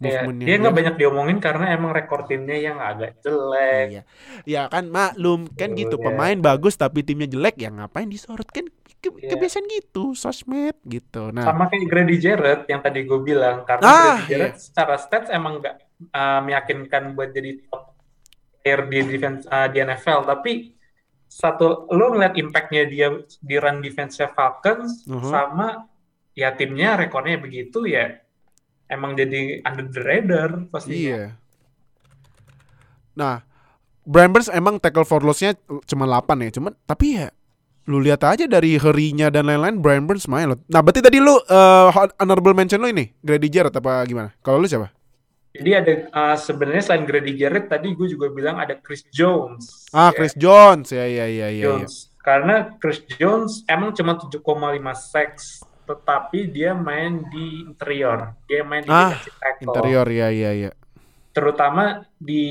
[0.02, 3.88] Ya, dia nggak banyak diomongin karena emang rekor timnya yang agak jelek.
[3.88, 4.04] Iya,
[4.44, 5.96] ya kan maklum kan gitu.
[5.96, 6.04] Ya.
[6.12, 8.68] Pemain bagus tapi timnya jelek ya ngapain disorot kan
[9.00, 9.32] ke ya.
[9.32, 11.32] kebiasaan gitu, sosmed gitu.
[11.32, 14.64] Nah, sama kayak Grady Jarrett yang tadi gue bilang karena ah, Grady Jarrett iya.
[14.64, 15.76] secara stats emang nggak
[16.12, 17.84] uh, meyakinkan buat jadi top
[18.64, 20.52] player di defense uh, di NFL, tapi
[21.28, 23.08] satu lo ngeliat impactnya dia
[23.42, 25.32] di run defense Falcons uh -huh.
[25.32, 25.68] sama
[26.38, 28.23] ya timnya rekornya begitu ya
[28.92, 31.08] emang jadi under the radar pasti.
[31.08, 31.36] Iya.
[33.14, 33.46] Nah,
[34.04, 35.56] Brian Burns emang tackle for loss-nya
[35.88, 37.28] cuma 8 ya, cuman tapi ya
[37.84, 40.60] lu lihat aja dari herinya dan lain-lain Brian Burns main loh.
[40.72, 44.32] Nah, berarti tadi lu uh, honorable mention lu ini Grady Jarrett apa gimana?
[44.40, 44.92] Kalau lu siapa?
[45.54, 49.86] Jadi ada uh, sebenarnya selain Grady Jarrett tadi gue juga bilang ada Chris Jones.
[49.94, 50.18] Ah, ya.
[50.18, 50.90] Chris Jones.
[50.90, 51.64] Ya ya ya ya.
[51.70, 51.94] Jones.
[52.10, 52.24] Ya.
[52.24, 54.42] Karena Chris Jones emang cuma 7,5
[54.96, 58.34] sacks tetapi dia main di interior.
[58.48, 59.72] Dia main di ah, tackle.
[59.72, 60.72] Interior ya ya ya.
[61.34, 62.46] Terutama di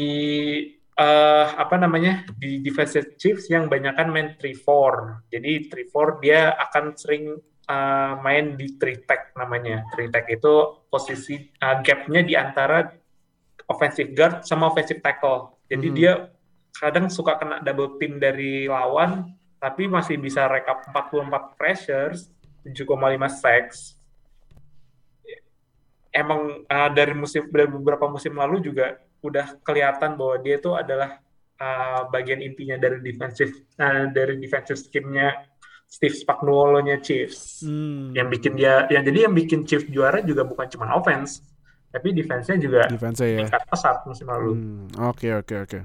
[0.98, 2.26] uh, apa namanya?
[2.36, 5.32] di defensive chiefs yang banyak kan main 3-4.
[5.32, 7.24] Jadi 3-4 dia akan sering
[7.68, 9.86] uh, main di 3 tag namanya.
[9.94, 12.84] 3 tag itu posisi uh, gapnya di antara
[13.70, 15.56] offensive guard sama offensive tackle.
[15.70, 15.96] Jadi hmm.
[15.96, 16.12] dia
[16.76, 19.28] kadang suka kena double team dari lawan
[19.62, 22.26] tapi masih bisa rekap 44 pressures
[22.64, 22.86] 7,5
[23.28, 23.98] sacks.
[26.12, 31.22] Emang uh, dari musim dari beberapa musim lalu juga udah kelihatan bahwa dia itu adalah
[31.56, 35.48] uh, bagian intinya dari defensive uh, dari defensive scheme-nya
[35.88, 37.64] Steve Spagnuolo-nya Chiefs.
[37.64, 38.12] Hmm.
[38.12, 41.40] Yang bikin dia yang jadi yang bikin Chiefs juara juga bukan cuma offense,
[41.88, 43.44] tapi defense-nya juga defense ya.
[43.44, 44.52] tingkat pesat musim lalu.
[44.56, 45.78] Hmm, oke oke oke.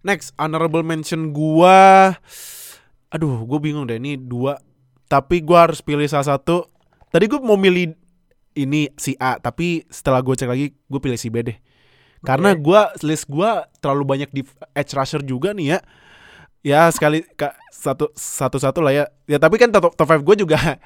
[0.00, 2.16] Next honorable mention gua
[3.10, 4.54] aduh gue bingung deh ini dua
[5.10, 6.70] tapi gue harus pilih salah satu.
[7.10, 7.98] Tadi gue mau milih
[8.54, 11.58] ini si A tapi setelah gue cek lagi gue pilih si B deh.
[12.22, 12.62] Karena okay.
[12.62, 13.50] gue list gue
[13.82, 14.46] terlalu banyak di
[14.78, 15.78] edge rusher juga nih ya.
[16.62, 19.04] Ya sekali kak satu satu satu lah ya.
[19.26, 20.56] Ya tapi kan top top five gue juga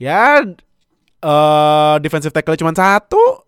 [0.00, 0.40] ya
[1.20, 3.44] uh, defensive tackle cuma satu.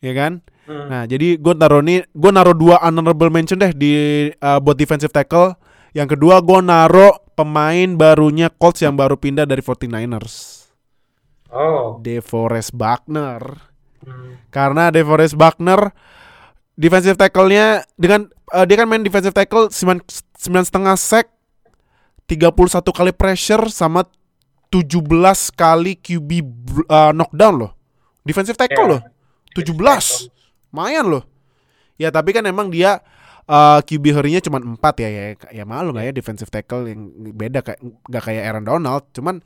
[0.00, 0.40] Ya kan?
[0.62, 0.86] Hmm.
[0.86, 3.92] nah jadi gue naruh nih gue naruh dua honorable mention deh di
[4.38, 5.58] uh, buat defensive tackle
[5.92, 10.68] yang kedua gue naruh pemain barunya Colts yang baru pindah dari 49ers.
[11.52, 12.00] Oh.
[12.00, 13.40] DeForest Buckner.
[14.00, 14.40] Hmm.
[14.48, 15.92] Karena DeForest Buckner
[16.72, 20.00] defensive tackle-nya dengan uh, dia kan main defensive tackle 9
[20.40, 21.28] setengah sack
[22.26, 22.56] 31
[22.88, 24.08] kali pressure sama
[24.72, 25.04] 17
[25.52, 26.30] kali QB
[26.88, 27.72] uh, knockdown loh.
[28.24, 28.92] Defensive tackle yeah.
[28.96, 29.02] loh.
[29.52, 30.72] 17.
[30.72, 31.24] Lumayan loh.
[32.00, 33.04] Ya tapi kan emang dia
[33.48, 37.62] uh, QB harinya cuma 4 ya ya ya malu nggak ya defensive tackle yang beda
[37.62, 39.40] kayak nggak kayak Aaron Donald cuman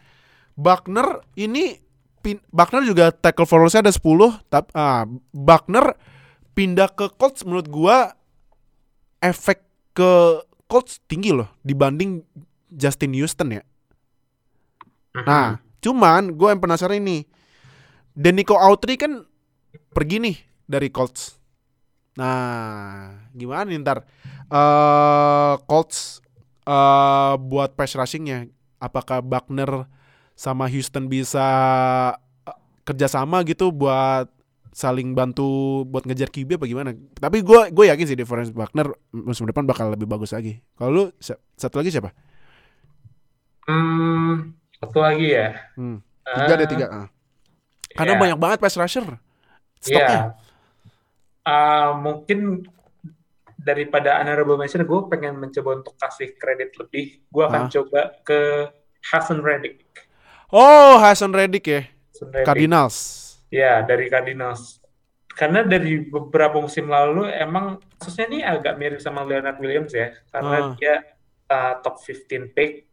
[0.57, 1.77] Buckner ini
[2.25, 4.01] pin, Buckner juga tackle for loss ada 10
[4.49, 5.97] tapi uh, Buckner
[6.57, 8.17] pindah ke Colts menurut gua
[9.21, 12.25] efek ke Colts tinggi loh dibanding
[12.73, 13.63] Justin Houston ya.
[15.25, 17.25] Nah, cuman gue yang penasaran ini.
[18.17, 19.25] Denico Autry kan
[19.93, 20.37] pergi nih
[20.69, 21.37] dari Colts.
[22.17, 24.09] Nah, gimana nih ntar
[24.49, 26.25] uh, Colts
[26.65, 28.49] uh, buat pass rushingnya?
[28.81, 29.85] Apakah Buckner
[30.33, 31.47] sama Houston bisa
[32.17, 34.33] uh, kerjasama gitu buat
[34.77, 36.91] saling bantu buat ngejar QB apa gimana?
[37.21, 40.65] Tapi gue gue yakin sih difference Buckner musim depan bakal lebih bagus lagi.
[40.81, 41.05] Kalau lu
[41.57, 42.17] satu lagi siapa?
[43.69, 45.53] Hmm, satu lagi ya.
[45.77, 46.01] Hmm.
[46.25, 46.87] Tiga uh, deh tiga.
[46.89, 47.09] Uh.
[47.93, 48.23] Karena yeah.
[48.25, 49.05] banyak banget pass rusher.
[49.85, 50.33] Stoknya.
[50.33, 50.46] Yeah
[51.47, 52.67] uh, mungkin
[53.67, 57.23] daripada honorable mention gue pengen mencoba untuk kasih kredit lebih.
[57.31, 57.71] Gue akan huh?
[57.71, 58.41] coba ke
[59.07, 59.83] Hassan Reddick.
[60.51, 61.83] Oh Hassan Reddick ya?
[62.19, 62.47] Reddick.
[62.47, 62.97] Cardinals.
[63.51, 64.83] Ya dari Cardinals.
[65.37, 70.73] Karena dari beberapa musim lalu emang khususnya ini agak mirip sama Leonard Williams ya karena
[70.73, 70.75] uh.
[70.79, 70.95] dia
[71.51, 72.87] uh, top 15 pick.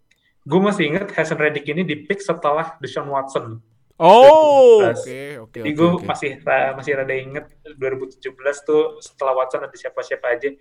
[0.44, 3.64] Gue masih ingat Hassan Reddick ini di pick setelah Deshaun Watson
[4.04, 5.56] Oh, oke okay, oke.
[5.56, 6.08] Okay, Jadi gue okay.
[6.12, 6.32] masih
[6.76, 7.48] masih rada inget
[7.80, 8.20] 2017
[8.68, 10.52] tuh setelah Watson ada siapa-siapa aja.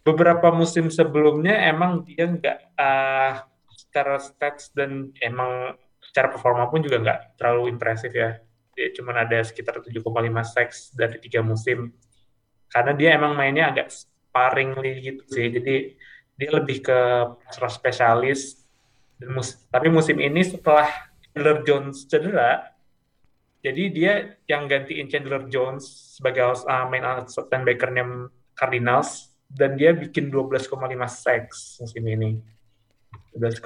[0.00, 3.44] Beberapa musim sebelumnya emang dia nggak uh,
[3.76, 8.40] secara stats dan emang secara performa pun juga nggak terlalu impresif ya.
[8.72, 10.00] Dia cuma ada sekitar 7,5
[10.48, 11.92] sacks dari tiga musim.
[12.72, 14.72] Karena dia emang mainnya agak sparring
[15.04, 15.52] gitu sih.
[15.52, 16.00] Jadi
[16.32, 16.98] dia lebih ke
[17.68, 18.56] spesialis.
[19.20, 22.74] Dan mus tapi musim ini setelah Chandler Jones cedera,
[23.60, 24.12] jadi dia
[24.48, 30.70] yang gantiin Chandler Jones sebagai uh, main outside backernya Cardinals dan dia bikin 12,5
[31.10, 32.40] sacks musim ini.
[33.36, 33.62] 12,5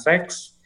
[0.00, 0.56] sacks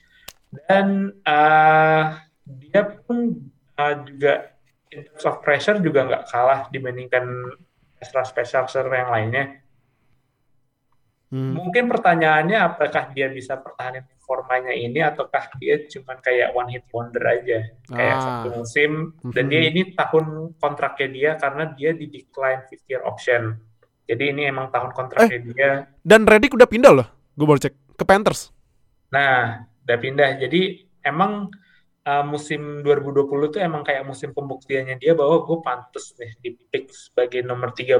[0.70, 2.14] dan uh,
[2.46, 4.54] dia pun uh, juga
[4.94, 7.26] in terms of pressure juga nggak kalah dibandingkan
[7.98, 9.44] extra special yang lainnya.
[11.26, 11.58] Hmm.
[11.58, 17.22] Mungkin pertanyaannya apakah dia bisa pertahanin performanya ini ataukah dia cuma kayak one hit wonder
[17.22, 18.22] aja kayak ah.
[18.42, 23.54] satu musim dan dia ini tahun kontraknya dia karena dia di decline fifth year option.
[24.06, 25.70] Jadi ini emang tahun kontraknya eh, dia.
[26.02, 27.06] Dan Redick udah pindah loh.
[27.34, 28.54] Gue baru cek ke Panthers.
[29.10, 30.38] Nah, udah pindah.
[30.38, 31.50] Jadi emang
[32.06, 36.94] uh, musim 2020 tuh emang kayak musim pembuktiannya dia bahwa gue pantas nih di pick
[36.94, 37.98] sebagai nomor 13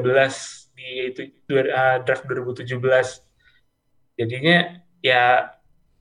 [0.79, 2.79] di itu uh, draft 2017
[4.17, 5.56] jadinya ya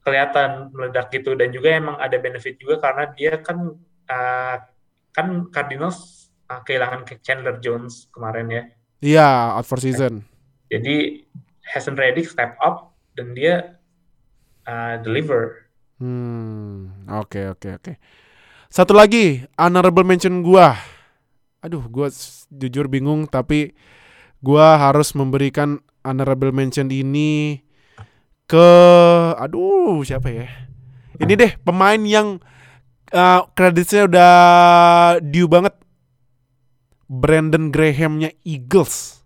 [0.05, 1.33] kelihatan meledak gitu.
[1.33, 3.73] Dan juga emang ada benefit juga karena dia kan
[4.05, 4.57] uh,
[5.09, 8.63] kan Cardinals uh, kehilangan Chandler Jones kemarin ya.
[9.01, 10.21] Iya yeah, out for season.
[10.69, 11.25] Jadi
[11.65, 13.81] Hasan Reddick step up dan dia
[14.69, 15.65] uh, deliver.
[15.97, 17.83] Hmm oke okay, oke okay, oke.
[17.83, 17.95] Okay.
[18.69, 20.77] satu lagi honorable mention gua.
[21.65, 22.13] Aduh gua
[22.53, 23.73] jujur bingung tapi
[24.43, 27.64] gua harus memberikan honorable mention ini
[28.45, 28.67] ke
[29.37, 30.47] aduh siapa ya?
[31.17, 32.39] Ini deh pemain yang
[33.11, 34.33] uh, kreditnya udah
[35.21, 35.73] due banget.
[37.05, 39.21] Brandon Grahamnya Eagles.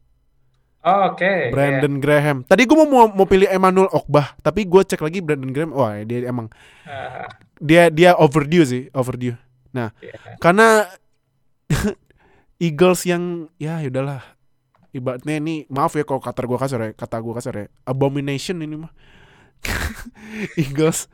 [0.79, 1.23] Oh, Oke.
[1.23, 1.39] Okay.
[1.51, 2.01] Brandon yeah.
[2.03, 2.37] Graham.
[2.47, 5.71] Tadi gue mau mau pilih Emmanuel Okbah, tapi gue cek lagi Brandon Graham.
[5.75, 6.47] Wah dia emang
[6.87, 7.27] uh.
[7.59, 9.35] dia dia overdue sih, overdue.
[9.75, 10.39] Nah, yeah.
[10.39, 10.87] karena
[12.63, 14.23] Eagles yang ya udahlah
[14.95, 17.67] ibaratnya ini maaf ya kalau kata gue kasar ya kata gue kasar ya.
[17.85, 18.93] Abomination ini mah.
[20.61, 21.11] Eagles.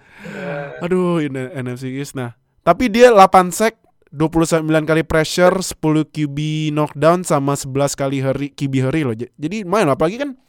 [0.83, 2.13] Aduh ini NFC East.
[2.15, 3.77] Nah tapi dia 8 sack
[4.15, 5.75] 29 kali pressure 10
[6.09, 6.37] QB
[6.71, 9.15] knockdown sama 11 kali hurry, QB hurry loh.
[9.15, 10.39] Jadi main apalagi kan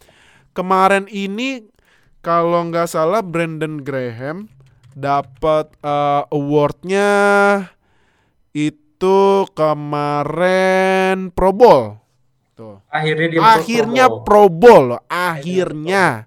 [0.54, 1.66] kemarin ini
[2.22, 4.48] kalau nggak salah Brandon Graham
[4.96, 7.10] dapat uh, awardnya
[8.56, 12.00] itu kemarin Pro Bowl
[12.56, 12.80] Tuh.
[12.88, 15.04] Akhirnya dia akhirnya Pro Bowl, loh.
[15.12, 16.24] akhirnya.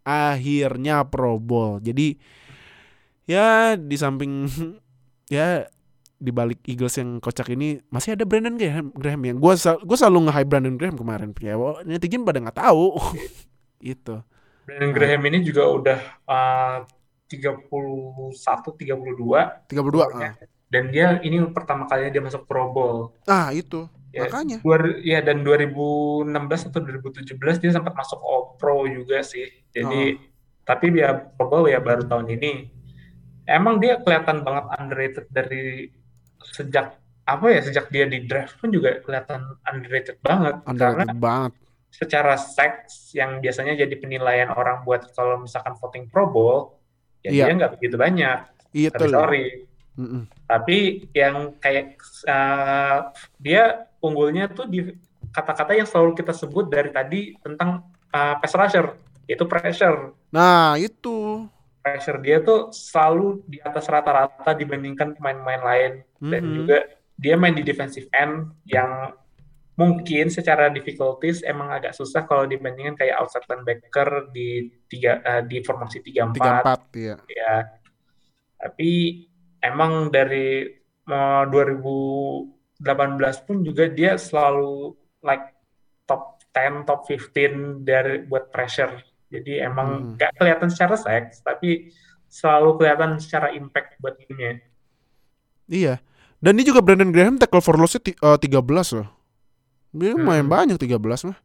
[0.00, 1.84] Akhirnya Pro Bowl.
[1.84, 2.16] Jadi
[3.28, 4.48] ya di samping
[5.36, 5.68] ya
[6.20, 10.28] di balik Eagles yang kocak ini masih ada Brandon Graham, Graham yang gue gue selalu
[10.28, 11.56] nge-hype Brandon Graham kemarin ya
[11.88, 12.92] netizen pada nggak tahu
[13.80, 14.20] itu
[14.68, 16.84] Brandon Graham ini juga udah uh,
[17.32, 20.36] 31 32 32 uh.
[20.68, 24.58] dan dia ini pertama kalinya dia masuk Pro Bowl ah itu Ya, Makanya.
[24.58, 26.34] Dua, ya dan 2016
[26.74, 29.46] atau 2017 dia sempat masuk All Pro juga sih.
[29.70, 30.26] Jadi oh.
[30.66, 32.74] tapi dia probable ya baru tahun ini.
[33.46, 35.90] Emang dia kelihatan banget underrated dari
[36.42, 36.98] sejak
[37.30, 41.52] apa ya sejak dia di draft pun juga kelihatan underrated banget underrated karena banget.
[41.90, 46.78] Secara seks yang biasanya jadi penilaian orang buat kalau misalkan voting Pro Bowl
[47.22, 47.44] ya iya.
[47.46, 48.38] dia nggak begitu banyak.
[48.70, 49.46] Iya, tapi sorry.
[49.98, 50.22] Mm -mm.
[50.46, 50.78] Tapi
[51.14, 51.98] yang kayak
[52.30, 53.10] uh,
[53.42, 54.84] dia unggulnya tuh di
[55.30, 58.96] kata-kata yang selalu kita sebut dari tadi tentang uh, pass rusher,
[59.30, 60.16] yaitu pressure.
[60.34, 61.46] Nah, itu.
[61.80, 65.92] Pressure dia tuh selalu di atas rata-rata dibandingkan pemain-pemain lain.
[66.20, 66.30] Mm-hmm.
[66.32, 66.78] Dan juga
[67.20, 69.12] dia main di defensive end yang
[69.80, 75.64] mungkin secara difficulties emang agak susah kalau dibandingkan kayak outside linebacker di tiga uh, di
[75.64, 77.16] formasi tiga empat iya.
[77.24, 77.64] ya
[78.60, 79.24] tapi
[79.64, 80.68] emang dari
[81.08, 85.52] uh, 2000 18 pun juga dia selalu like
[86.08, 88.98] top 10, top 15 dari buat pressure.
[89.30, 90.18] Jadi emang hmm.
[90.18, 91.92] gak kelihatan secara seks, tapi
[92.26, 94.58] selalu kelihatan secara impact buat timnya.
[95.70, 96.02] Iya.
[96.40, 98.58] Dan ini juga Brandon Graham tackle for loss-nya uh, 13
[98.96, 99.08] loh.
[99.94, 100.18] Dia hmm.
[100.24, 100.98] lumayan banyak 13
[101.30, 101.38] mah.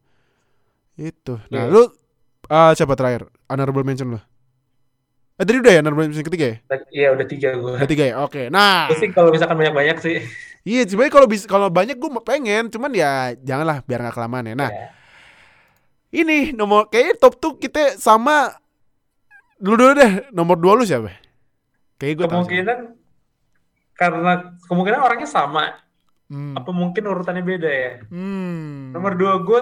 [0.96, 1.38] Itu.
[1.52, 1.70] Nah, yeah.
[1.70, 1.84] lu
[2.48, 3.28] uh, siapa terakhir?
[3.52, 4.22] Honorable mention lo.
[5.36, 6.58] Eh tadi udah ya honorable mention ketiga ya?
[6.96, 7.76] Iya udah tiga gue.
[7.76, 8.32] Udah tiga ya, oke.
[8.32, 8.46] Okay.
[8.48, 8.88] Nah.
[8.96, 10.18] sih kalau misalkan banyak-banyak sih.
[10.64, 14.56] Iya, sebenarnya kalau bisa kalau banyak gue pengen, cuman ya janganlah biar nggak kelamaan ya.
[14.56, 14.90] Nah, yeah.
[16.16, 18.56] ini nomor kayak top tuh kita sama
[19.60, 21.12] dulu dulu deh nomor dua lu siapa?
[22.00, 22.80] Kayak gue kemungkinan
[23.94, 24.32] karena
[24.66, 25.84] kemungkinan orangnya sama.
[26.32, 26.58] Hmm.
[26.58, 27.92] Apa mungkin urutannya beda ya?
[28.10, 28.90] Hmm.
[28.90, 29.62] Nomor dua gue,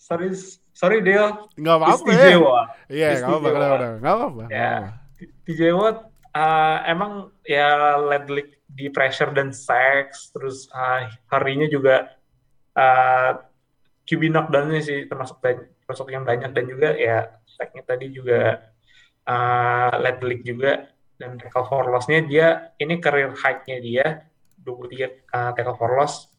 [0.00, 0.32] sorry
[0.80, 1.52] sorry Dale.
[1.60, 2.28] Nggak apa-apa ya.
[2.88, 3.48] Iya, nggak apa-apa.
[4.00, 4.42] Nggak apa-apa.
[4.48, 4.96] Ya,
[5.44, 12.16] TJ Watt uh, emang ya led league di pressure dan sex, terus uh, harinya juga
[12.72, 13.44] uh,
[14.08, 15.38] QB knockdown-nya sih termasuk
[15.84, 18.72] termasuk yang banyak dan juga ya stacknya tadi juga
[19.28, 20.88] uh, led league juga
[21.20, 24.06] dan tackle for loss-nya dia ini career high-nya dia
[24.64, 26.32] 23 uh, tackle for loss.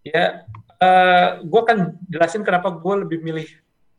[0.00, 0.48] Ya,
[0.80, 3.48] uh, gue akan jelasin kenapa gue lebih milih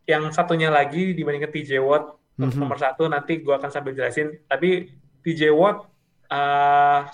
[0.10, 2.58] yang satunya lagi dibandingkan TJ Watt mm-hmm.
[2.58, 4.34] nomor satu nanti gue akan sambil jelasin.
[4.50, 4.90] Tapi
[5.22, 5.86] TJ Watt
[6.34, 7.08] uh,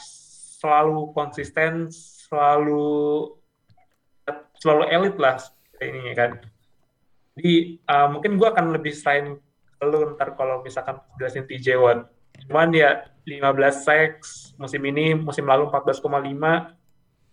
[0.58, 3.28] selalu konsisten, selalu
[4.58, 5.38] selalu elit lah
[5.84, 6.42] ini kan.
[7.38, 9.38] Jadi uh, mungkin gue akan lebih selain
[9.78, 12.10] lu ntar kalau misalkan jelasin TJ Watt.
[12.48, 13.54] Cuman ya 15
[13.86, 16.02] sacks musim ini, musim lalu 14,5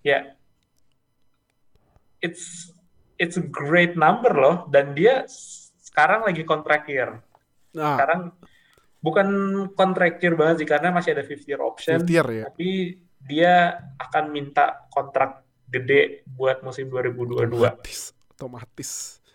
[0.05, 0.34] ya
[2.25, 2.73] it's
[3.21, 5.29] it's a great number loh dan dia
[5.85, 7.21] sekarang lagi kontrak year.
[7.77, 7.95] Nah.
[7.95, 8.21] Sekarang
[9.05, 9.29] bukan
[9.77, 12.01] kontrak year banget sih karena masih ada 50 year option.
[12.01, 12.45] 50 year, ya.
[12.49, 12.71] Tapi
[13.25, 13.55] dia
[14.01, 17.53] akan minta kontrak gede buat musim 2022.
[17.53, 18.01] Otomatis.
[18.35, 18.91] Otomatis.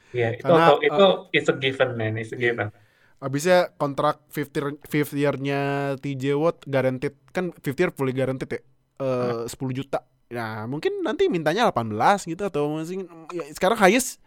[0.10, 2.74] Ya, itu karena, itu uh, it's a given man, it's a given.
[3.22, 8.62] Abisnya kontrak fifth year, fifth year-nya TJ Watt guaranteed kan fifth year fully guaranteed ya.
[9.00, 9.70] Uh, hmm.
[9.70, 10.04] 10 juta.
[10.30, 13.02] Nah, mungkin nanti mintanya 18 gitu atau masih
[13.34, 14.22] ya, sekarang highest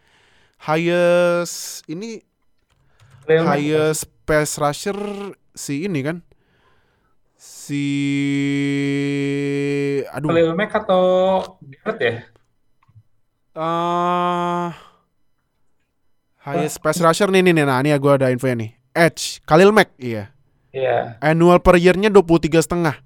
[0.59, 2.19] highest ini
[3.23, 4.99] Real highest pass rusher
[5.55, 6.19] si ini kan
[7.39, 7.87] si
[10.11, 11.03] aduh Khalil Mack atau
[11.63, 12.15] Garrett ya?
[13.55, 14.75] Uh,
[16.43, 18.75] highest pass rusher nih nih, nih nah ini ya gue ada info nih.
[18.91, 20.35] Edge, Khalil Mack, iya.
[20.75, 21.15] Iya.
[21.15, 21.23] Yeah.
[21.23, 22.97] Annual per year-nya 23 setengah.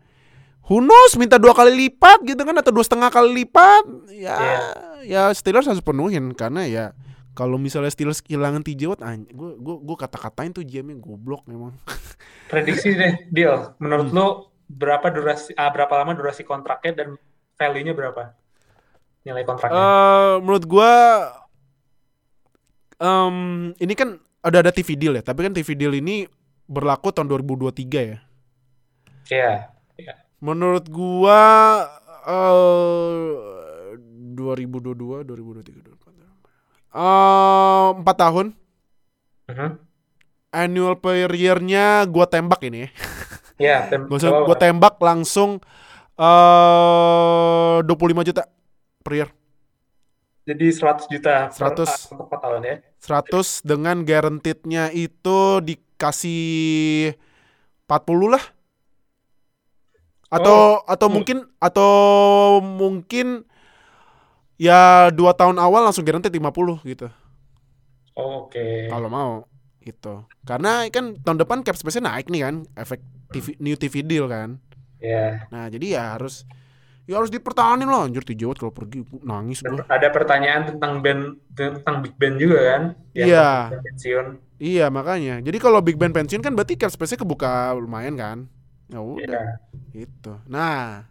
[0.68, 3.84] Who knows, minta dua kali lipat gitu kan atau dua setengah kali lipat.
[4.12, 4.64] Ya, yeah.
[5.00, 6.86] ya Steelers harus penuhin karena ya
[7.32, 9.00] kalau misalnya Steelers kehilangan TJ Watt,
[9.32, 11.72] gue gue gue kata-katain tuh GM-nya goblok memang.
[12.52, 13.80] Prediksi deh, deal.
[13.80, 14.18] Menurut hmm.
[14.20, 14.28] lo
[14.68, 17.10] berapa durasi ah, berapa lama durasi kontraknya dan
[17.56, 18.36] value-nya berapa?
[19.24, 19.80] Nilai kontraknya?
[19.80, 20.94] Uh, menurut gue
[23.00, 23.38] um,
[23.80, 26.28] ini kan ada ada TV deal ya, tapi kan TV deal ini
[26.68, 28.20] berlaku tahun 2023 ya.
[29.32, 29.72] Iya.
[29.96, 30.27] Yeah.
[30.38, 31.42] Menurut gua
[32.28, 33.96] uh,
[34.38, 35.98] 2022 2023
[36.94, 38.48] uh, 4 tahun.
[39.48, 39.72] Uh -huh.
[40.52, 42.90] Annual per year-nya gua tembak ini ya.
[43.58, 45.62] Iya, tem gua, gua tembak langsung
[46.18, 48.44] uh, 25 juta
[49.02, 49.30] per year.
[50.48, 52.76] Jadi 100 juta 100 per, untuk 4 tahun ya.
[53.04, 57.14] 100 dengan guaranteed-nya itu dikasih
[57.88, 58.44] 40 lah.
[60.28, 60.88] Atau oh.
[60.88, 61.16] atau hmm.
[61.16, 61.94] mungkin atau
[62.60, 63.28] mungkin
[64.60, 67.08] ya dua tahun awal langsung guaranteed 50 gitu.
[68.18, 68.58] Oh, Oke.
[68.58, 68.76] Okay.
[68.90, 69.46] Kalau mau
[69.88, 70.28] gitu.
[70.44, 73.00] Karena kan tahun depan cap space-nya naik nih kan, efek
[73.32, 74.60] TV, new TV deal kan.
[75.00, 75.16] Iya.
[75.16, 75.32] Yeah.
[75.54, 76.44] Nah, jadi ya harus
[77.08, 79.88] ya harus dipertahanin loh anjir Tijawat kalau pergi nangis gua.
[79.88, 82.82] Ada pertanyaan tentang band tentang Big Band juga kan?
[83.16, 83.72] Iya.
[83.72, 84.28] Pensiun.
[84.60, 85.40] Iya makanya.
[85.40, 88.52] Jadi kalau Big Band pensiun kan berarti cap space-nya kebuka lumayan kan?
[88.88, 89.60] Ya udah.
[89.92, 90.08] Yeah.
[90.08, 90.40] Itu.
[90.48, 91.08] Nah.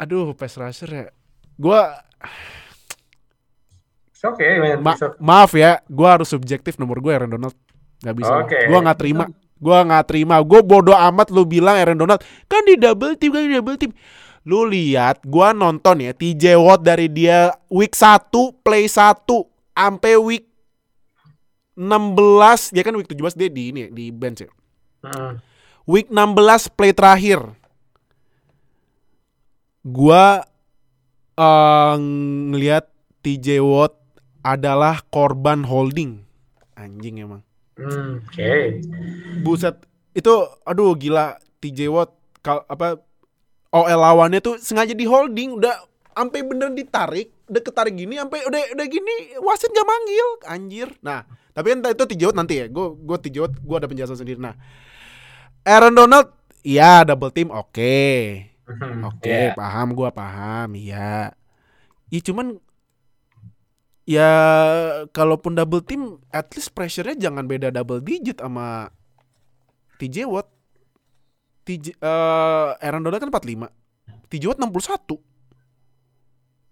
[0.00, 1.06] Aduh, pass rusher ya.
[1.60, 1.92] Gua
[4.20, 7.56] Oke, okay, Ma maaf ya, gua harus subjektif nomor gue Aaron Donald.
[8.04, 8.32] Gak bisa.
[8.44, 8.68] Okay.
[8.68, 9.24] Gua nggak terima.
[9.56, 10.34] Gua nggak terima.
[10.44, 13.92] Gue bodoh amat lu bilang Aaron Donald kan di double team kan di double team.
[14.44, 18.28] Lu lihat gua nonton ya TJ Watt dari dia week 1
[18.60, 19.24] play 1
[19.72, 20.44] sampai week
[21.76, 24.50] 16 dia kan week 17 dia di ini di bench ya.
[25.00, 25.40] Hmm.
[25.88, 27.40] Week 16 play terakhir.
[29.80, 30.44] Gua
[31.40, 31.94] uh,
[32.52, 32.92] ngelihat
[33.24, 33.96] TJ Watt
[34.44, 36.24] adalah korban holding.
[36.76, 37.42] Anjing emang.
[37.76, 38.36] Hmm, Oke.
[38.36, 38.64] Okay.
[39.40, 39.80] Buset,
[40.12, 40.32] itu
[40.68, 43.00] aduh gila TJ Watt kal apa
[43.70, 45.76] OL lawannya tuh sengaja di holding udah
[46.10, 50.88] sampai bener ditarik, udah ketarik gini sampai udah udah gini wasit gak manggil, anjir.
[51.00, 51.24] Nah,
[51.56, 52.66] tapi kan itu TJ Watt nanti ya.
[52.68, 54.40] Gue gue TJ Watt gue ada penjelasan sendiri.
[54.42, 54.56] Nah,
[55.64, 56.32] Aaron Donald
[56.64, 57.72] ya double team oke.
[57.72, 58.50] Okay.
[58.70, 59.58] Hmm, oke, okay, yeah.
[59.58, 61.34] paham gue paham, iya.
[62.06, 62.62] Iya cuman
[64.06, 64.30] ya
[65.10, 68.94] kalaupun double team at least pressure-nya jangan beda double digit sama
[69.98, 70.46] TJ Watt.
[71.66, 73.68] TJ uh, Aaron Donald kan 45.
[74.30, 75.18] TJ Watt 61.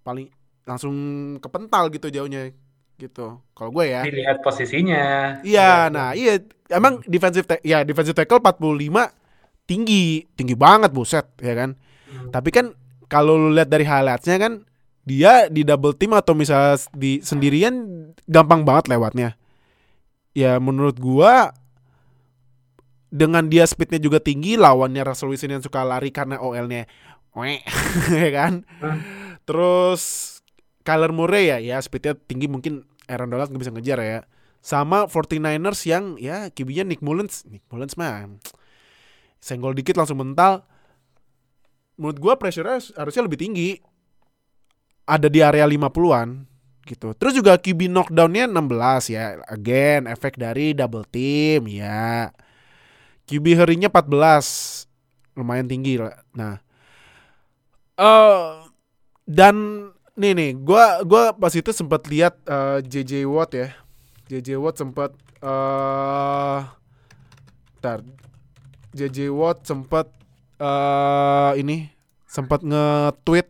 [0.07, 0.27] Paling
[0.63, 0.95] langsung
[1.43, 2.55] kepental gitu jauhnya
[2.99, 3.39] gitu.
[3.55, 4.03] Kalau gue ya.
[4.03, 5.39] Dilihat posisinya.
[5.47, 9.13] Iya, nah iya emang defensive ya defensive tackle 45
[9.69, 11.77] tinggi, tinggi banget buset ya kan.
[12.09, 12.33] Hmm.
[12.33, 12.73] Tapi kan
[13.09, 14.53] kalau lu lihat dari highlightsnya kan
[15.09, 19.37] dia di double team atau misalnya di sendirian gampang banget lewatnya.
[20.37, 21.53] Ya menurut gua
[23.09, 26.85] dengan dia speednya juga tinggi lawannya Russell Wilson yang suka lari karena OL-nya
[28.25, 28.65] ya kan.
[28.81, 29.01] Hmm.
[29.49, 30.03] Terus
[30.85, 34.21] Kyler Murray ya, ya speednya tinggi mungkin Aaron Donald nggak bisa ngejar ya.
[34.59, 38.27] Sama 49ers yang ya kibinya Nick Mullens, Nick Mullens mah
[39.39, 40.67] senggol dikit langsung mental.
[41.99, 43.79] Menurut gua pressure-nya harusnya lebih tinggi.
[45.09, 46.45] Ada di area 50-an
[46.89, 47.13] gitu.
[47.17, 49.41] Terus juga QB knockdown-nya 16 ya.
[49.49, 52.33] Again, efek dari double team ya.
[53.29, 54.89] QB harinya 14.
[55.37, 56.17] Lumayan tinggi lah.
[56.33, 56.57] Nah.
[57.99, 58.69] Uh,
[59.29, 63.75] dan nih nih, gua gua pas itu sempat lihat uh, eh, JJ Watt ya.
[64.29, 66.69] JJ Watt sempat uh,
[67.81, 68.05] tar
[68.93, 70.13] JJ Watt sempat
[70.61, 71.89] uh, ini
[72.29, 73.49] sempat nge-tweet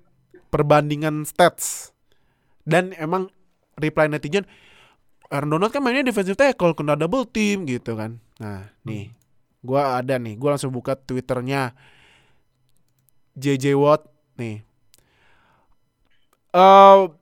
[0.49, 1.91] perbandingan stats.
[2.69, 3.33] Dan emang
[3.81, 4.47] reply netizen
[5.29, 8.23] Aaron Donald kan mainnya defensive tackle kena double team gitu kan.
[8.41, 9.13] Nah, nih.
[9.61, 11.75] Gua ada nih, gua langsung buka Twitternya
[13.35, 14.07] JJ Watt
[14.39, 14.69] nih
[16.53, 17.13] uh,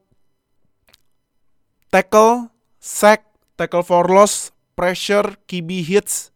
[1.91, 3.26] tackle, sack,
[3.57, 6.31] tackle for loss, pressure, QB hits,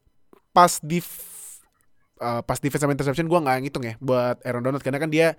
[0.50, 0.98] pas di
[2.20, 5.36] uh, pas defense sama interception gue nggak ngitung ya buat Aaron Donald karena kan dia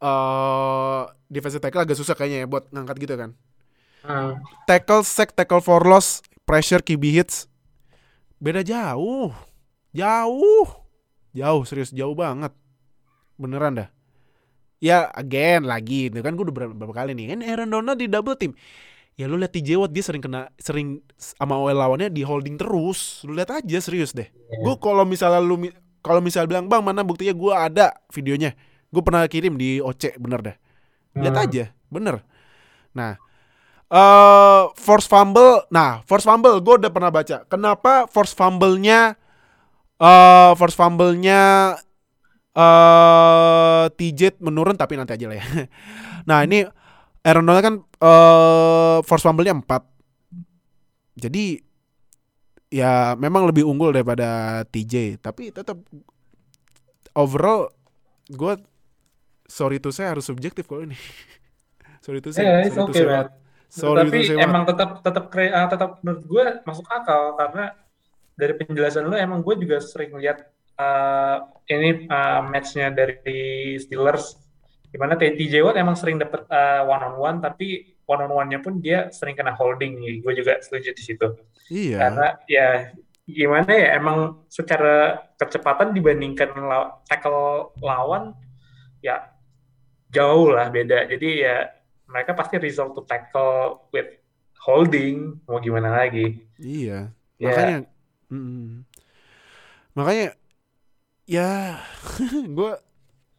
[0.00, 3.30] uh, defensive tackle agak susah kayaknya ya buat ngangkat gitu kan.
[4.00, 4.40] Hmm.
[4.64, 7.44] Tackle, sack, tackle for loss, pressure, QB hits.
[8.40, 9.36] Beda jauh,
[9.92, 10.68] jauh,
[11.36, 12.56] jauh serius jauh banget,
[13.36, 13.88] beneran dah.
[14.80, 16.08] Ya again lagi.
[16.08, 17.36] Itu kan gue udah berapa, berapa kali nih?
[17.36, 18.56] Kan Aaron Donald di double team
[19.20, 23.20] ya lu lihat TJ Watt dia sering kena sering sama OL lawannya di holding terus.
[23.28, 24.24] Lu lihat aja serius deh.
[24.24, 24.64] Yeah.
[24.64, 25.60] gue kalau misalnya lu
[26.00, 27.36] kalau misalnya bilang bang mana buktinya?
[27.36, 28.56] Gue ada videonya.
[28.88, 30.56] Gue pernah kirim di OC bener deh.
[31.20, 31.44] Lihat hmm.
[31.44, 32.24] aja bener.
[32.96, 33.20] Nah
[33.92, 37.44] uh, force fumble nah force fumble gue udah pernah baca.
[37.44, 39.20] Kenapa force fumble-nya
[40.00, 41.76] uh, force fumble-nya
[42.56, 44.80] uh, TJ menurun?
[44.80, 45.44] Tapi nanti aja lah ya.
[46.28, 46.64] nah ini
[47.20, 51.20] Aaron Donald kan uh, force fumble-nya 4.
[51.20, 51.60] Jadi
[52.72, 55.76] ya memang lebih unggul daripada TJ, tapi tetap
[57.12, 57.68] overall
[58.30, 58.54] gue
[59.50, 60.96] sorry tuh saya harus subjektif kalau ini.
[62.04, 62.64] sorry tuh saya.
[62.64, 63.22] Yeah, sorry okay, saya.
[63.70, 67.76] Sorry tapi saya emang tetap tetap uh, tetap menurut gue masuk akal karena
[68.34, 70.48] dari penjelasan lu emang gue juga sering lihat
[70.80, 74.40] uh, ini uh, matchnya dari Steelers
[74.90, 78.58] di mana TJ Watt emang sering dapat uh, one on one tapi one on one-nya
[78.58, 80.02] pun dia sering kena holding.
[80.02, 81.28] Nih gue juga setuju di situ.
[81.70, 81.96] Iya.
[82.02, 82.68] Karena ya
[83.30, 88.34] gimana ya emang secara kecepatan dibandingkan law tackle lawan
[88.98, 89.30] ya
[90.10, 91.06] jauh lah beda.
[91.06, 91.70] Jadi ya
[92.10, 94.10] mereka pasti result to tackle with
[94.58, 96.42] holding mau gimana lagi.
[96.58, 97.14] Iya.
[97.40, 97.48] Ya.
[97.56, 97.78] makanya
[98.28, 98.84] mm,
[99.96, 100.28] makanya
[101.24, 101.80] ya
[102.58, 102.72] gue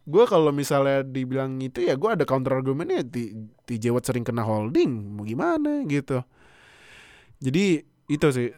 [0.02, 3.30] gue kalau misalnya dibilang itu ya gue ada counter argumennya di
[3.62, 6.22] di Jewat sering kena holding mau gimana gitu.
[7.38, 8.50] Jadi itu sih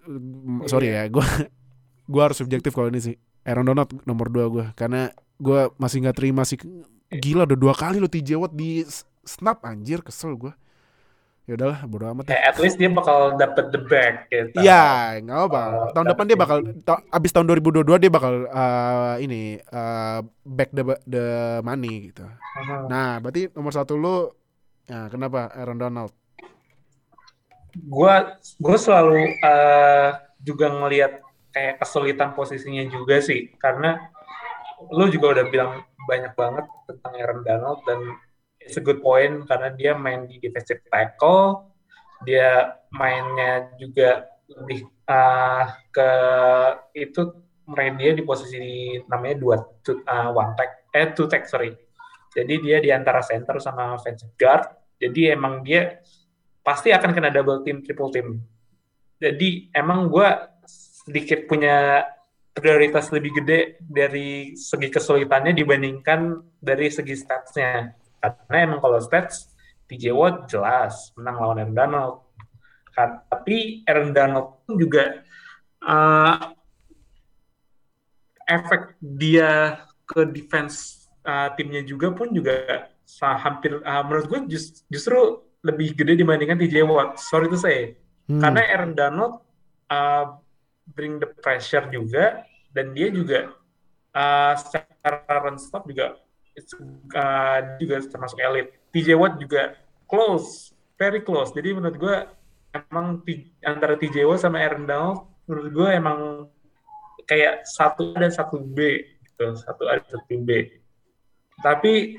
[0.64, 1.24] sorry ya gue
[2.12, 3.16] gue harus subjektif kalau ini sih.
[3.44, 6.56] Aaron Donald nomor dua gue karena gue masih nggak terima sih.
[7.12, 8.80] Gila udah dua kali lo TJ Watt di
[9.24, 10.52] snap anjir kesel gue
[11.44, 15.38] ya udahlah bodo amat ya, at least dia bakal dapet the back gitu iya nggak
[15.52, 20.24] apa uh, tahun depan dia bakal ta abis tahun 2022 dia bakal uh, ini uh,
[20.44, 21.26] back the the
[21.60, 22.24] money gitu.
[22.24, 22.88] Uh-huh.
[22.88, 24.32] nah berarti nomor satu lu
[24.88, 26.12] ya kenapa Aaron Donald?
[27.88, 33.50] Gua gua selalu uh, juga ngelihat kayak kesulitan posisinya juga sih.
[33.56, 33.98] Karena
[34.92, 35.70] lu juga udah bilang
[36.04, 38.00] banyak banget tentang Aaron Donald dan
[38.64, 41.70] it's a good point karena dia main di defensive tackle,
[42.24, 46.10] dia mainnya juga lebih uh, ke
[46.96, 47.22] itu
[47.70, 51.72] main dia di posisi namanya dua two, uh, one tag eh two tag sorry.
[52.34, 56.00] Jadi dia di antara center sama offensive guard jadi emang dia
[56.64, 58.40] pasti akan kena double team triple team.
[59.18, 60.28] Jadi emang gue
[60.64, 62.04] sedikit punya
[62.54, 67.90] prioritas lebih gede dari segi kesulitannya dibandingkan dari segi statsnya
[68.32, 69.52] karena emang kalau stats
[69.88, 72.14] TJ Watt jelas menang lawan Aaron Donald.
[72.94, 75.24] Kan, tapi Aaron Donald pun juga
[75.82, 76.54] uh,
[78.46, 82.86] efek dia ke defense uh, timnya juga pun juga
[83.20, 87.18] hampir uh, menurut gue just, justru lebih gede dibandingkan TJ Watt.
[87.18, 87.98] Sorry to say.
[88.28, 88.40] Hmm.
[88.40, 89.42] Karena Aaron Donald
[89.90, 90.38] uh,
[90.92, 93.52] bring the pressure juga dan dia juga
[94.12, 96.20] uh, secara run stop juga
[97.14, 98.74] uh, juga termasuk elit.
[98.94, 99.74] TJ Watt juga
[100.06, 101.50] close, very close.
[101.50, 102.16] Jadi menurut gue
[102.74, 103.22] emang
[103.62, 106.20] antara TJ Watt sama Aaron Donald menurut gue emang
[107.28, 110.50] kayak satu A dan satu B gitu, satu A dan satu B.
[111.60, 112.16] Tapi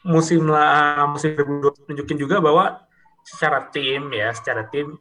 [0.00, 2.80] musim lah musim 2020 tunjukin juga bahwa
[3.24, 4.96] secara tim ya, secara tim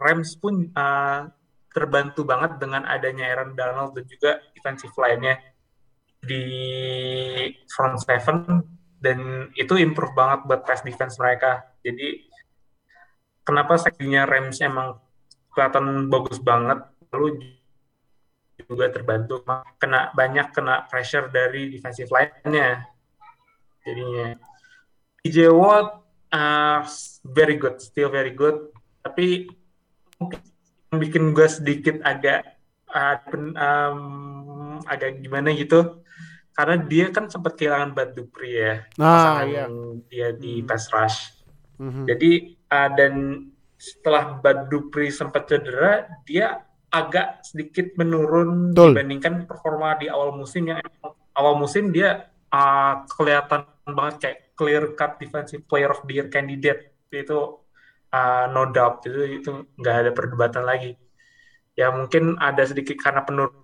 [0.00, 1.28] Rams pun uh,
[1.72, 5.40] terbantu banget dengan adanya Aaron Donald dan juga defensive line-nya
[6.22, 6.44] di
[7.66, 8.62] front seven
[9.02, 11.66] dan itu improve banget buat pass defense mereka.
[11.82, 12.22] Jadi
[13.42, 15.02] kenapa sekinya Rams emang
[15.50, 17.42] kelihatan bagus banget, lalu
[18.62, 19.42] juga terbantu
[19.82, 22.86] kena banyak kena pressure dari defensive line-nya.
[23.82, 24.38] Jadinya
[25.26, 25.98] DJ Watt
[26.30, 26.86] uh,
[27.26, 28.70] very good, still very good,
[29.02, 29.50] tapi
[30.22, 30.40] mungkin
[30.94, 32.46] bikin gue sedikit agak
[32.94, 33.18] uh,
[33.58, 36.01] um, agak gimana gitu
[36.52, 39.64] karena dia kan sempat kehilangan Bad Dupri ya nah, iya.
[40.08, 40.68] dia di hmm.
[40.68, 41.32] pass rush
[41.80, 42.04] mm-hmm.
[42.08, 42.30] jadi
[42.68, 43.14] uh, dan
[43.80, 48.94] setelah Bad Dupri sempat cedera dia agak sedikit menurun Betul.
[48.94, 50.78] dibandingkan performa di awal musim yang
[51.32, 56.92] awal musim dia uh, kelihatan banget kayak clear cut defensive player of the year candidate
[57.10, 57.58] itu
[58.12, 59.50] uh, no doubt itu itu
[59.80, 60.94] nggak ada perdebatan lagi
[61.72, 63.56] ya mungkin ada sedikit karena penurun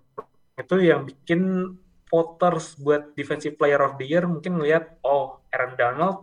[0.58, 1.72] itu yang bikin
[2.08, 6.16] voters buat defensive player of the year mungkin ngelihat oh Aaron Donald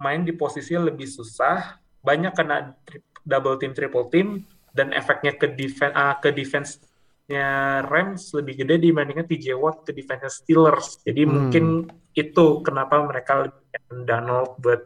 [0.00, 2.76] main di posisi lebih susah banyak kena
[3.24, 4.44] double team triple team
[4.76, 10.44] dan efeknya ke defense uh, ke defense-nya Rams lebih gede dibandingkan TJ Watt ke defense
[10.44, 11.32] Steelers jadi hmm.
[11.32, 11.64] mungkin
[12.12, 14.80] itu kenapa mereka lebih Aaron Donald buat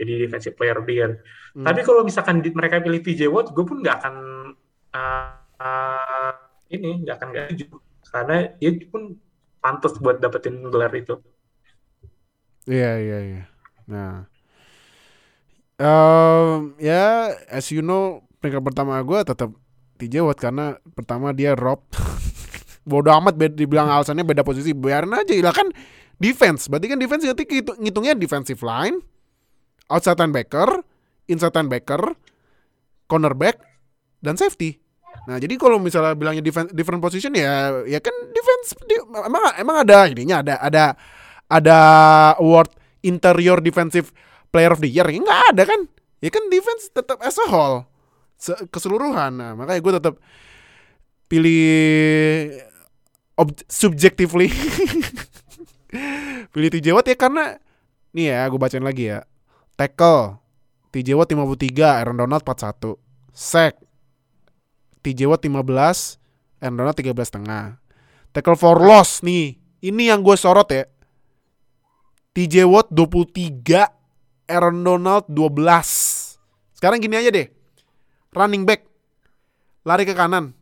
[0.00, 1.12] jadi defensive player of the year
[1.54, 1.62] Hmm.
[1.62, 4.16] Tapi kalau misalkan di, mereka pilih TJ Watt, gue pun nggak akan
[4.90, 6.32] uh, uh,
[6.66, 7.78] ini nggak akan gak setuju
[8.10, 9.14] karena dia pun
[9.64, 11.16] pantas buat dapetin gelar itu.
[12.68, 13.42] Iya iya iya.
[13.88, 14.28] Nah,
[15.80, 19.48] um, ya as you know peringkat pertama gue tetap
[19.96, 21.80] TJ Watt karena pertama dia rob.
[22.88, 25.72] Bodoh amat beda, dibilang alasannya beda posisi biarin aja lah kan
[26.20, 27.48] defense berarti kan defense nanti
[27.80, 29.00] ngitungnya defensive line
[29.88, 30.84] outside linebacker
[31.28, 32.16] inside linebacker,
[33.08, 33.60] cornerback,
[34.20, 34.80] dan safety.
[35.24, 38.94] Nah, jadi kalau misalnya bilangnya defense, different position ya ya kan defense di,
[39.24, 40.84] emang emang ada ininya ada ada
[41.48, 41.78] ada
[42.36, 42.68] award
[43.00, 44.12] interior defensive
[44.52, 45.08] player of the year.
[45.08, 45.80] Ya enggak ada kan?
[46.20, 47.88] Ya kan defense tetap as a whole
[48.68, 49.32] keseluruhan.
[49.40, 50.14] Nah, makanya gue tetap
[51.28, 51.64] pilih
[53.40, 54.52] ob- subjectively
[56.52, 57.56] pilih TJ Watt ya karena
[58.14, 59.24] nih ya gue bacain lagi ya
[59.74, 60.38] tackle
[60.94, 62.94] TJ Watt 53, Aaron Donald 41.
[63.34, 63.74] Sack.
[65.04, 67.76] TJ Watt 15, Aaron Donald 13 setengah.
[68.32, 69.60] Tackle for loss nih.
[69.84, 70.88] Ini yang gue sorot ya.
[72.32, 76.80] TJ Watt 23, Aaron Donald 12.
[76.80, 77.52] Sekarang gini aja deh.
[78.32, 78.88] Running back.
[79.84, 80.56] Lari ke kanan.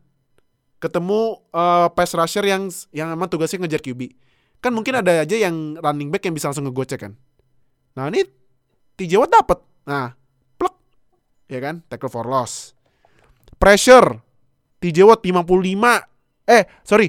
[0.83, 4.11] Ketemu uh, pass rusher yang yang emang tugasnya ngejar QB.
[4.59, 7.15] Kan mungkin ada aja yang running back yang bisa langsung ngegocek kan.
[7.95, 8.27] Nah ini
[8.99, 9.59] TJ Watt dapet.
[9.87, 10.15] Nah,
[11.53, 11.85] ya kan?
[11.87, 12.73] Tackle for loss.
[13.61, 14.32] Pressure.
[14.83, 16.03] TJ Watt 55.
[16.51, 17.07] Eh, sorry.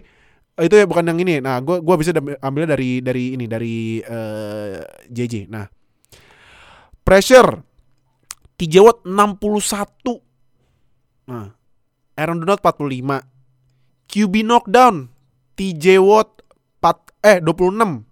[0.54, 1.42] Itu ya bukan yang ini.
[1.42, 2.14] Nah, gua gua bisa
[2.46, 5.50] ambil dari dari ini dari uh, eh, JJ.
[5.50, 5.66] Nah.
[7.02, 7.66] Pressure.
[8.62, 10.22] TJ Watt 61.
[11.34, 11.50] Nah.
[12.14, 13.26] Aaron Donald 45.
[14.06, 15.10] QB knockdown.
[15.58, 16.46] TJ Watt
[16.78, 18.06] 4 eh 26.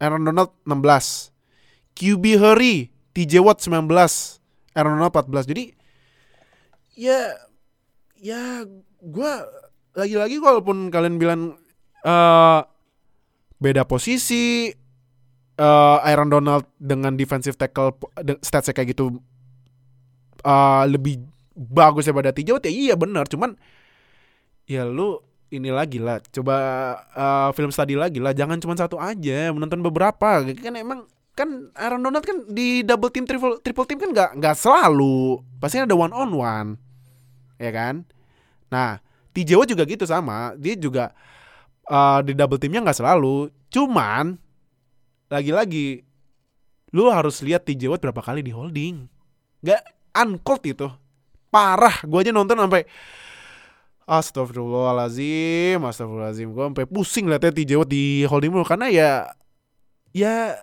[0.00, 1.28] Aaron Donald 16.
[1.92, 2.88] QB hurry.
[3.12, 4.40] TJ Watt 19.
[4.72, 5.64] Aaron Donald 14 jadi
[6.96, 7.36] ya
[8.22, 8.62] ya
[9.02, 9.32] gue
[9.98, 11.58] lagi-lagi walaupun kalian bilang
[12.06, 12.62] uh,
[13.58, 14.70] beda posisi
[15.58, 17.98] uh, Aaron Donald dengan defensive tackle
[18.40, 19.18] statsnya kayak gitu
[20.46, 23.26] uh, lebih bagus daripada TJ Watt ya iya benar.
[23.28, 23.58] Cuman
[24.64, 25.18] ya lu
[25.52, 26.56] ini lagi lah coba
[27.12, 30.46] uh, film study lagi lah jangan cuma satu aja menonton beberapa.
[30.46, 34.56] Kan emang kan Aaron Donald kan di double team triple triple team kan nggak nggak
[34.56, 36.70] selalu pasti ada one on one
[37.62, 38.02] ya kan?
[38.74, 38.98] Nah
[39.32, 40.52] Watt juga gitu sama.
[40.58, 41.14] Dia juga
[41.88, 43.48] uh, di double teamnya nggak selalu.
[43.72, 44.36] Cuman
[45.32, 46.04] lagi-lagi
[46.92, 49.08] lu harus lihat Watt berapa kali di holding.
[49.64, 49.82] Nggak
[50.12, 50.88] uncalled itu.
[51.48, 52.04] Parah.
[52.04, 52.84] Gue aja nonton sampai
[54.02, 56.48] Astagfirullahalazim, Astagfirullahalazim.
[56.52, 58.66] Gue sampai pusing liatnya TJ di holding mulu.
[58.66, 59.30] Karena ya
[60.12, 60.60] ya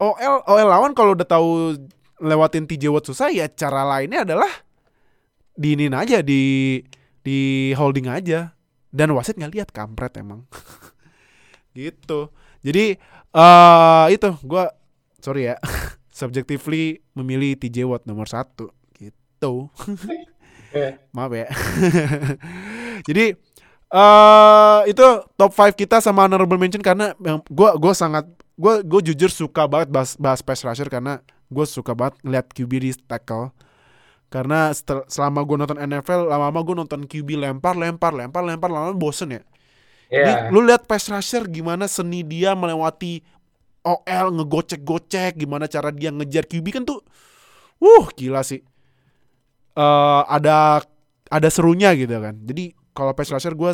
[0.00, 1.76] OL OL lawan kalau udah tahu
[2.20, 4.48] lewatin TJ susah ya cara lainnya adalah
[5.56, 6.80] diinin aja di
[7.24, 8.54] di holding aja.
[8.92, 10.46] Dan wasit nggak lihat kampret emang.
[11.76, 12.32] Gitu.
[12.64, 12.96] Jadi
[13.36, 14.64] uh, itu gue
[15.20, 15.60] sorry ya
[16.18, 18.72] subjectively memilih TJ Watt nomor satu.
[18.96, 19.52] Gitu.
[20.76, 20.92] Eh.
[21.16, 21.48] maaf ya.
[23.08, 23.32] Jadi
[23.88, 25.06] uh, itu
[25.40, 27.16] top 5 kita sama honorable mention karena
[27.48, 31.92] gue gue sangat gue gue jujur suka banget bahas bahas pass rusher karena gue suka
[31.96, 33.52] banget ngeliat QB di tackle
[34.26, 34.74] karena
[35.06, 39.42] selama gue nonton NFL lama-lama gue nonton QB lempar lempar lempar lempar lama-lama bosen ya
[40.06, 40.54] Yeah.
[40.54, 43.26] lu lihat pass rusher gimana seni dia melewati
[43.82, 47.02] OL ngegocek-gocek gimana cara dia ngejar QB kan tuh
[47.78, 48.62] wuh gila sih.
[49.76, 50.82] Uh, ada
[51.26, 52.34] ada serunya gitu kan.
[52.38, 53.72] Jadi kalau pass rusher gue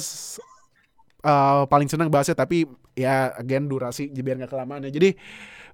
[1.25, 2.65] uh, paling senang bahasnya tapi
[2.97, 4.93] ya again durasi biar nggak kelamaan ya.
[4.93, 5.13] Jadi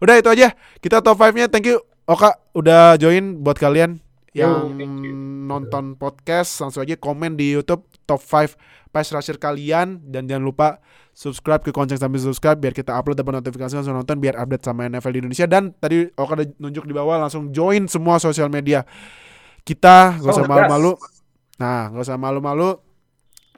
[0.02, 0.54] udah itu aja.
[0.78, 1.46] Kita top 5-nya.
[1.50, 4.00] Thank you Oka udah join buat kalian
[4.39, 4.78] yang
[5.49, 10.01] nonton podcast langsung aja komen di YouTube top 5 pass rusher kalian.
[10.05, 10.68] Dan jangan lupa
[11.16, 14.86] subscribe ke Konceng sambil subscribe biar kita upload dapat notifikasi langsung nonton biar update sama
[14.86, 15.47] NFL di Indonesia.
[15.51, 18.86] Dan tadi Oka ada nunjuk di bawah langsung join semua sosial media
[19.66, 20.20] kita.
[20.22, 20.95] Gak usah malu-malu.
[21.59, 22.78] nah gak usah malu-malu.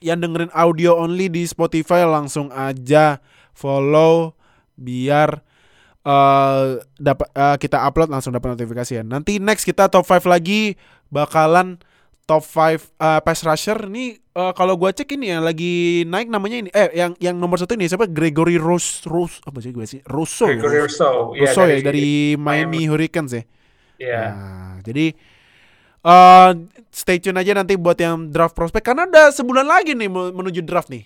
[0.01, 3.21] Yang dengerin audio only di Spotify langsung aja
[3.53, 4.33] follow
[4.81, 5.45] biar
[6.05, 9.05] uh, dapat uh, kita upload langsung dapat notifikasi ya.
[9.05, 10.77] Nanti next kita top 5 lagi
[11.13, 11.81] bakalan
[12.25, 13.79] top 5 uh, eh, pass rusher.
[13.91, 16.71] Ini uh, kalau gua cek ini yang lagi naik namanya ini.
[16.71, 18.07] Eh yang yang nomor satu ini siapa?
[18.07, 20.01] Gregory Rose Rose apa sih gue sih?
[20.07, 20.83] Russo Gregory ya?
[20.87, 21.87] Russo Russo ya, dari, ya?
[21.91, 23.33] Dari Miami, Miami Hurricanes.
[23.35, 23.45] Ya?
[24.01, 24.29] Yeah.
[24.33, 25.13] nah, jadi
[26.09, 26.51] uh,
[26.89, 30.89] stay tune aja nanti buat yang draft prospek karena ada sebulan lagi nih menuju draft
[30.89, 31.05] nih.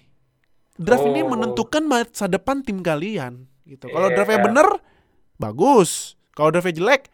[0.74, 1.11] Draft oh.
[1.11, 4.16] ini menentukan masa depan tim kalian gitu kalau yeah.
[4.16, 4.68] draftnya bener
[5.40, 7.08] bagus kalau draftnya jelek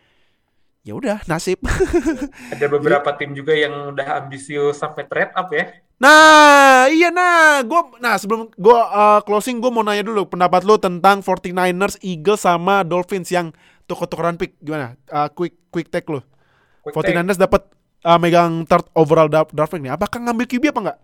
[0.81, 1.61] ya udah nasib.
[2.55, 5.77] Ada beberapa tim juga yang udah ambisius sampai trade up ya.
[6.01, 10.81] Nah, iya nah, gue nah sebelum gue uh, closing gue mau nanya dulu pendapat lo
[10.81, 13.53] tentang 49ers, Eagles sama Dolphins yang
[13.85, 14.97] tuker-tukeran pick gimana?
[15.13, 16.25] Uh, quick quick take lo.
[16.89, 17.69] 49ers dapat
[18.09, 19.93] uh, megang third overall draft pick nih.
[19.93, 20.99] Apakah ngambil QB apa enggak?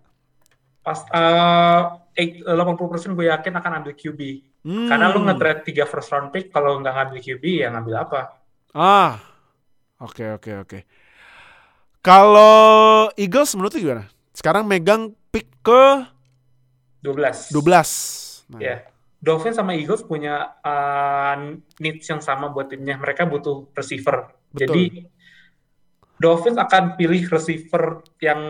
[0.81, 4.21] Pas uh, 80% gue yakin akan ambil QB.
[4.67, 4.91] Hmm.
[4.91, 8.21] Karena lu nge-trade 3 first round pick kalau nggak ngambil QB ya ngambil apa?
[8.75, 9.23] Ah,
[9.97, 10.79] Oke oke oke.
[12.05, 14.05] Kalau Eagles menurut lu gimana?
[14.37, 16.05] Sekarang megang pick ke
[17.01, 17.57] 12.
[17.57, 18.53] 12.
[18.53, 18.61] Nah.
[18.61, 18.77] Ya.
[19.17, 23.01] Dolphins sama Eagles punya uh, needs yang sama buat timnya.
[23.01, 24.29] Mereka butuh receiver.
[24.53, 24.61] Betul.
[24.61, 24.85] Jadi
[26.21, 28.41] Dolphins akan pilih receiver yang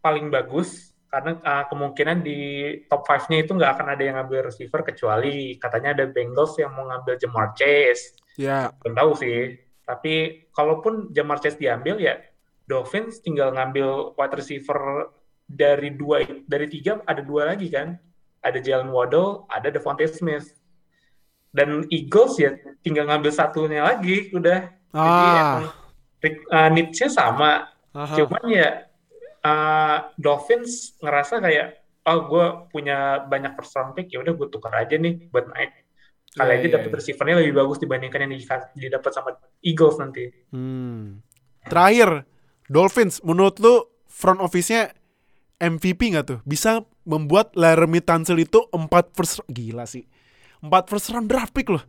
[0.00, 2.40] paling bagus karena uh, kemungkinan di
[2.88, 6.88] top 5-nya itu nggak akan ada yang ngambil receiver kecuali katanya ada Bengals yang mau
[6.88, 8.16] ngambil Jamar Chase.
[8.40, 8.72] Ya.
[8.80, 9.60] Belum tahu sih.
[9.84, 12.16] Tapi kalaupun Jamar Chase diambil ya
[12.64, 15.12] Dolphins tinggal ngambil wide receiver
[15.44, 18.00] dari dua dari tiga ada dua lagi kan
[18.40, 20.56] ada Jalen Waddle ada Devontae Smith
[21.52, 25.60] dan Eagles ya tinggal ngambil satunya lagi udah ah.
[26.16, 28.16] jadi emang uh, sama Aha.
[28.16, 28.88] cuman ya
[29.44, 31.68] uh, Dolphins ngerasa kayak
[32.02, 35.82] oh gue punya banyak first round pick ya udah gue tukar aja nih buat naik
[36.32, 36.96] Kali yeah, aja yeah, dapat yeah.
[36.96, 38.32] receivernya lebih bagus dibandingkan yang
[38.72, 40.32] didapat sama Eagles nanti.
[40.48, 41.20] Hmm.
[41.68, 42.24] Terakhir,
[42.72, 44.96] Dolphins, menurut lu front office-nya
[45.60, 46.38] MVP nggak tuh?
[46.48, 50.08] Bisa membuat Laramie Tunsil itu empat first gila sih.
[50.64, 51.84] empat first round draft pick loh.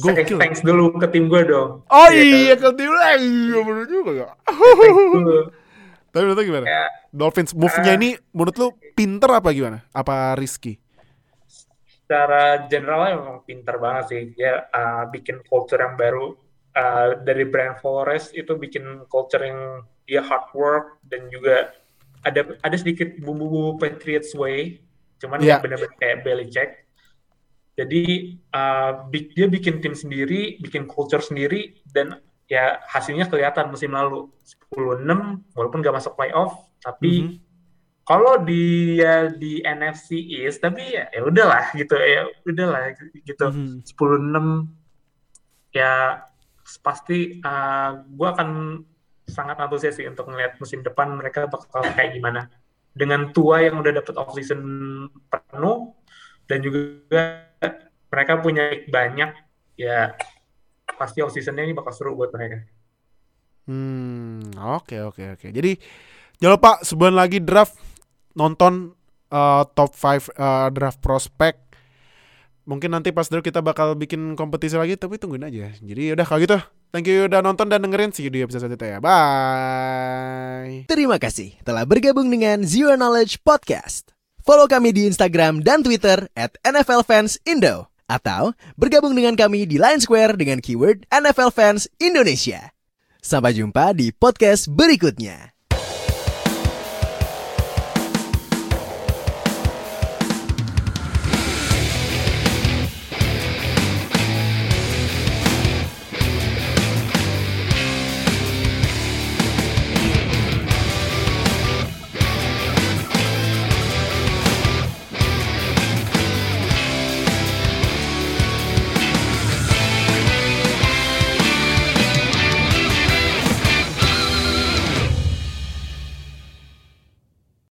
[0.00, 0.40] Gokil.
[0.40, 1.84] Thanks dulu ke tim gue dong.
[1.90, 2.96] Oh iya, iya ke tim lu.
[2.96, 4.32] Iya bener juga gak?
[6.08, 6.66] Tapi menurut lu gimana?
[6.66, 9.84] Ya, Dolphins move-nya uh, ini menurut lu pinter apa gimana?
[9.92, 10.80] Apa risky?
[12.08, 16.32] secara general memang pinter banget sih dia uh, bikin culture yang baru
[16.72, 21.76] uh, dari brand Forest itu bikin culture yang dia hard work dan juga
[22.24, 24.80] ada ada sedikit bumbu-bumbu Patriots way
[25.20, 25.60] cuman yeah.
[25.60, 26.88] benar-benar kayak Belichick
[27.76, 32.16] jadi uh, dia bikin tim sendiri bikin culture sendiri dan
[32.48, 34.32] ya hasilnya kelihatan musim lalu.
[34.72, 37.46] 10-6 walaupun gak masuk playoff tapi mm -hmm
[38.08, 43.44] kalau dia di NFC East tapi ya ya udahlah gitu ya udahlah gitu.
[43.52, 44.64] Mm -hmm.
[44.64, 46.24] 10 6 ya
[46.80, 48.80] pasti uh, eh, gue akan
[49.28, 52.48] sangat antusias sih untuk melihat musim depan mereka bakal kayak gimana.
[52.96, 54.64] Dengan tua yang udah dapet off season
[55.28, 55.92] penuh
[56.48, 57.44] dan juga
[58.08, 59.36] mereka punya banyak
[59.76, 60.16] ya
[60.98, 62.66] pasti off seasonnya ini bakal seru buat mereka.
[63.70, 65.40] Hmm, oke okay, oke okay, oke.
[65.40, 65.50] Okay.
[65.54, 65.72] Jadi
[66.42, 67.78] jangan lupa sebulan lagi draft
[68.34, 68.98] nonton
[69.30, 71.68] uh, top 5 uh, draft prospect
[72.68, 76.44] mungkin nanti pas dulu kita bakal bikin kompetisi lagi tapi tungguin aja jadi udah kalau
[76.44, 76.60] gitu
[76.92, 81.56] thank you udah nonton dan dengerin see you di episode selanjutnya ya bye terima kasih
[81.64, 84.12] telah bergabung dengan Zero Knowledge Podcast
[84.48, 87.97] follow kami di Instagram dan Twitter at NFL Fans Indo.
[88.08, 92.72] Atau bergabung dengan kami di Line Square dengan keyword NFL Fans Indonesia.
[93.20, 95.57] Sampai jumpa di podcast berikutnya.